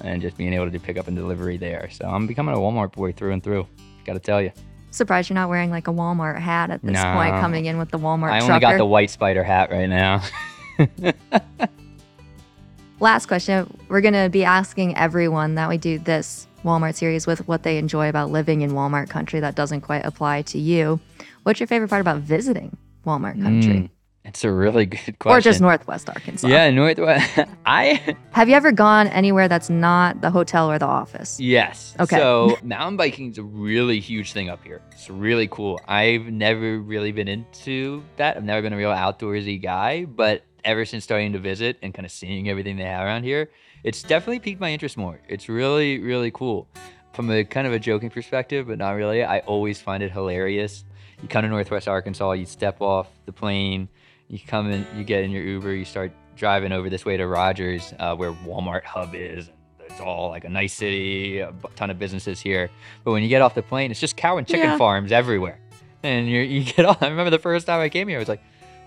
and 0.00 0.22
just 0.22 0.36
being 0.36 0.52
able 0.52 0.64
to 0.64 0.70
do 0.70 0.78
pickup 0.78 1.06
and 1.06 1.16
delivery 1.16 1.56
there. 1.56 1.88
So 1.90 2.06
I'm 2.06 2.26
becoming 2.26 2.54
a 2.54 2.58
Walmart 2.58 2.92
boy 2.92 3.12
through 3.12 3.32
and 3.32 3.42
through. 3.42 3.66
Got 4.04 4.14
to 4.14 4.20
tell 4.20 4.40
you. 4.40 4.52
Surprised 4.90 5.28
you're 5.28 5.34
not 5.34 5.48
wearing 5.48 5.70
like 5.70 5.88
a 5.88 5.92
Walmart 5.92 6.38
hat 6.38 6.70
at 6.70 6.80
this 6.82 6.92
no, 6.92 7.14
point, 7.14 7.34
coming 7.40 7.64
in 7.66 7.78
with 7.78 7.90
the 7.90 7.98
Walmart. 7.98 8.30
I 8.30 8.36
only 8.36 8.46
trucker. 8.46 8.60
got 8.60 8.78
the 8.78 8.84
WhyteSpyder 8.84 9.44
hat 9.44 9.70
right 9.70 9.88
now. 9.88 10.22
Last 13.04 13.26
question. 13.26 13.70
We're 13.88 14.00
going 14.00 14.14
to 14.14 14.30
be 14.30 14.44
asking 14.44 14.96
everyone 14.96 15.56
that 15.56 15.68
we 15.68 15.76
do 15.76 15.98
this 15.98 16.48
Walmart 16.64 16.94
series 16.94 17.26
with 17.26 17.46
what 17.46 17.62
they 17.62 17.76
enjoy 17.76 18.08
about 18.08 18.30
living 18.30 18.62
in 18.62 18.70
Walmart 18.70 19.10
country 19.10 19.40
that 19.40 19.54
doesn't 19.54 19.82
quite 19.82 20.06
apply 20.06 20.40
to 20.40 20.58
you. 20.58 20.98
What's 21.42 21.60
your 21.60 21.66
favorite 21.66 21.88
part 21.88 22.00
about 22.00 22.20
visiting 22.20 22.78
Walmart 23.04 23.42
country? 23.42 23.74
Mm, 23.74 23.90
it's 24.24 24.42
a 24.42 24.50
really 24.50 24.86
good 25.04 25.18
question. 25.18 25.36
Or 25.36 25.42
just 25.42 25.60
Northwest 25.60 26.08
Arkansas. 26.08 26.48
Yeah, 26.48 26.70
Northwest. 26.70 27.40
I 27.66 28.16
Have 28.30 28.48
you 28.48 28.54
ever 28.54 28.72
gone 28.72 29.08
anywhere 29.08 29.48
that's 29.48 29.68
not 29.68 30.22
the 30.22 30.30
hotel 30.30 30.70
or 30.70 30.78
the 30.78 30.86
office? 30.86 31.38
Yes. 31.38 31.94
Okay. 32.00 32.16
So 32.16 32.56
mountain 32.62 32.96
biking 32.96 33.30
is 33.32 33.36
a 33.36 33.42
really 33.42 34.00
huge 34.00 34.32
thing 34.32 34.48
up 34.48 34.64
here. 34.64 34.80
It's 34.92 35.10
really 35.10 35.46
cool. 35.48 35.78
I've 35.86 36.24
never 36.28 36.78
really 36.78 37.12
been 37.12 37.28
into 37.28 38.02
that. 38.16 38.38
I've 38.38 38.44
never 38.44 38.62
been 38.62 38.72
a 38.72 38.78
real 38.78 38.92
outdoorsy 38.92 39.62
guy, 39.62 40.06
but 40.06 40.42
ever 40.64 40.84
since 40.84 41.04
starting 41.04 41.32
to 41.32 41.38
visit 41.38 41.78
and 41.82 41.92
kind 41.94 42.06
of 42.06 42.12
seeing 42.12 42.48
everything 42.48 42.76
they 42.76 42.84
have 42.84 43.04
around 43.04 43.24
here, 43.24 43.50
it's 43.82 44.02
definitely 44.02 44.40
piqued 44.40 44.60
my 44.60 44.70
interest 44.70 44.96
more. 44.96 45.20
It's 45.28 45.48
really, 45.48 46.00
really 46.00 46.30
cool. 46.30 46.68
From 47.12 47.30
a 47.30 47.44
kind 47.44 47.66
of 47.66 47.72
a 47.72 47.78
joking 47.78 48.10
perspective, 48.10 48.66
but 48.66 48.78
not 48.78 48.92
really, 48.92 49.22
I 49.22 49.40
always 49.40 49.80
find 49.80 50.02
it 50.02 50.10
hilarious. 50.10 50.84
You 51.22 51.28
come 51.28 51.42
to 51.42 51.48
Northwest 51.48 51.86
Arkansas, 51.86 52.32
you 52.32 52.46
step 52.46 52.80
off 52.80 53.08
the 53.24 53.32
plane, 53.32 53.88
you 54.28 54.38
come 54.38 54.70
in, 54.70 54.86
you 54.96 55.04
get 55.04 55.22
in 55.22 55.30
your 55.30 55.42
Uber, 55.44 55.74
you 55.74 55.84
start 55.84 56.12
driving 56.34 56.72
over 56.72 56.90
this 56.90 57.04
way 57.04 57.16
to 57.16 57.26
Rogers, 57.26 57.94
uh, 57.98 58.16
where 58.16 58.32
Walmart 58.32 58.84
hub 58.84 59.14
is. 59.14 59.50
It's 59.80 60.00
all 60.00 60.30
like 60.30 60.44
a 60.44 60.48
nice 60.48 60.72
city, 60.72 61.38
a 61.38 61.52
ton 61.76 61.90
of 61.90 61.98
businesses 61.98 62.40
here. 62.40 62.68
But 63.04 63.12
when 63.12 63.22
you 63.22 63.28
get 63.28 63.42
off 63.42 63.54
the 63.54 63.62
plane, 63.62 63.90
it's 63.92 64.00
just 64.00 64.16
cow 64.16 64.38
and 64.38 64.46
chicken 64.46 64.70
yeah. 64.70 64.78
farms 64.78 65.12
everywhere. 65.12 65.60
And 66.02 66.28
you 66.28 66.40
you 66.40 66.64
get 66.64 66.84
off. 66.86 67.02
I 67.02 67.08
remember 67.08 67.30
the 67.30 67.38
first 67.38 67.66
time 67.66 67.80
I 67.80 67.88
came 67.88 68.08
here, 68.08 68.18
I 68.18 68.20
was 68.20 68.28
like, 68.28 68.42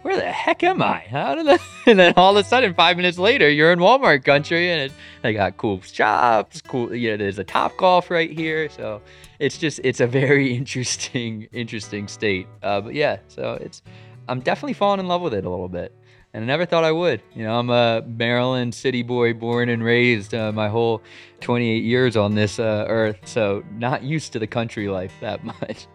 where 0.07 0.15
the 0.15 0.31
heck 0.31 0.63
am 0.63 0.81
I? 0.81 0.99
How 0.99 1.35
did 1.35 1.49
I? 1.49 1.59
And 1.85 1.99
then 1.99 2.13
all 2.15 2.37
of 2.37 2.45
a 2.45 2.47
sudden, 2.47 2.73
five 2.73 2.95
minutes 2.95 3.17
later, 3.17 3.49
you're 3.49 3.73
in 3.73 3.79
Walmart 3.79 4.23
country, 4.23 4.71
and 4.71 4.81
it, 4.81 4.91
they 5.21 5.33
got 5.33 5.57
cool 5.57 5.81
shops, 5.81 6.61
cool. 6.61 6.95
You 6.95 7.11
know, 7.11 7.17
there's 7.17 7.39
a 7.39 7.43
Top 7.43 7.75
Golf 7.77 8.09
right 8.09 8.31
here, 8.31 8.69
so 8.69 9.01
it's 9.39 9.57
just 9.57 9.81
it's 9.83 9.99
a 9.99 10.07
very 10.07 10.53
interesting, 10.55 11.47
interesting 11.51 12.07
state. 12.07 12.47
Uh, 12.63 12.81
but 12.81 12.93
yeah, 12.93 13.19
so 13.27 13.57
it's 13.59 13.81
I'm 14.29 14.39
definitely 14.39 14.73
falling 14.73 15.01
in 15.01 15.07
love 15.07 15.21
with 15.21 15.33
it 15.33 15.43
a 15.45 15.49
little 15.49 15.69
bit, 15.69 15.93
and 16.33 16.43
I 16.43 16.47
never 16.47 16.65
thought 16.65 16.85
I 16.85 16.91
would. 16.93 17.21
You 17.35 17.43
know, 17.43 17.59
I'm 17.59 17.69
a 17.69 18.01
Maryland 18.05 18.75
city 18.75 19.03
boy, 19.03 19.33
born 19.33 19.67
and 19.67 19.83
raised 19.83 20.33
uh, 20.33 20.53
my 20.53 20.69
whole 20.69 21.01
28 21.41 21.83
years 21.83 22.15
on 22.15 22.35
this 22.35 22.59
uh, 22.59 22.85
earth, 22.87 23.19
so 23.25 23.61
not 23.73 24.03
used 24.03 24.33
to 24.33 24.39
the 24.39 24.47
country 24.47 24.87
life 24.87 25.13
that 25.19 25.43
much. 25.61 25.87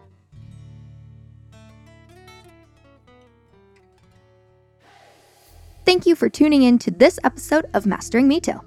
Thank 5.93 6.07
you 6.07 6.15
for 6.15 6.27
tuning 6.27 6.63
in 6.63 6.79
to 6.79 6.89
this 6.89 7.19
episode 7.23 7.67
of 7.75 7.85
Mastering 7.85 8.27
Retail. 8.27 8.65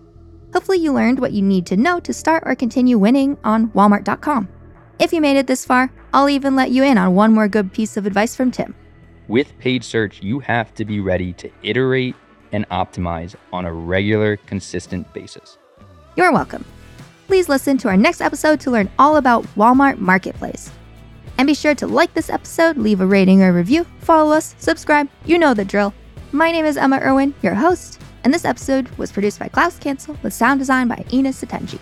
Hopefully, 0.53 0.79
you 0.79 0.93
learned 0.93 1.19
what 1.19 1.33
you 1.33 1.43
need 1.43 1.67
to 1.67 1.77
know 1.77 1.99
to 1.99 2.13
start 2.13 2.45
or 2.47 2.55
continue 2.55 2.99
winning 2.99 3.37
on 3.43 3.71
Walmart.com. 3.71 4.49
If 5.01 5.13
you 5.13 5.21
made 5.21 5.37
it 5.37 5.49
this 5.49 5.65
far, 5.65 5.91
I'll 6.15 6.31
even 6.31 6.55
let 6.55 6.71
you 6.71 6.85
in 6.85 6.97
on 6.97 7.17
one 7.17 7.35
more 7.35 7.49
good 7.49 7.73
piece 7.73 7.97
of 7.97 8.07
advice 8.07 8.37
from 8.37 8.53
Tim. 8.53 8.77
With 9.27 9.59
paid 9.59 9.83
search, 9.83 10.23
you 10.23 10.39
have 10.39 10.73
to 10.77 10.85
be 10.85 11.01
ready 11.01 11.33
to 11.33 11.51
iterate 11.65 12.15
and 12.53 12.65
optimize 12.69 13.35
on 13.53 13.65
a 13.65 13.73
regular, 13.73 14.37
consistent 14.37 15.13
basis. 15.13 15.59
You're 16.15 16.33
welcome. 16.33 16.65
Please 17.27 17.49
listen 17.49 17.77
to 17.79 17.89
our 17.89 17.97
next 17.97 18.21
episode 18.21 18.61
to 18.61 18.71
learn 18.71 18.89
all 19.01 19.17
about 19.17 19.43
Walmart 19.57 19.99
Marketplace. 19.99 20.71
And 21.39 21.49
be 21.49 21.55
sure 21.55 21.75
to 21.75 21.89
like 21.89 22.15
this 22.15 22.31
episode, 22.31 22.77
leave 22.77 23.01
a 23.01 23.07
rating 23.07 23.43
or 23.43 23.53
review, 23.53 23.85
follow 23.99 24.31
us, 24.31 24.55
subscribe. 24.59 25.09
You 25.25 25.39
know 25.41 25.55
the 25.55 25.65
drill. 25.65 25.93
My 26.33 26.51
name 26.51 26.65
is 26.65 26.77
Emma 26.77 26.99
Irwin, 26.99 27.35
your 27.41 27.55
host, 27.55 28.01
and 28.25 28.35
this 28.35 28.45
episode 28.45 28.89
was 28.99 29.13
produced 29.13 29.39
by 29.39 29.49
Klaus 29.49 29.79
Cancel 29.79 30.19
with 30.23 30.35
sound 30.35 30.59
design 30.59 30.89
by 30.89 31.05
Ina 31.13 31.31
Satenji. 31.31 31.79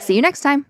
See 0.00 0.16
you 0.16 0.22
next 0.22 0.40
time. 0.40 0.66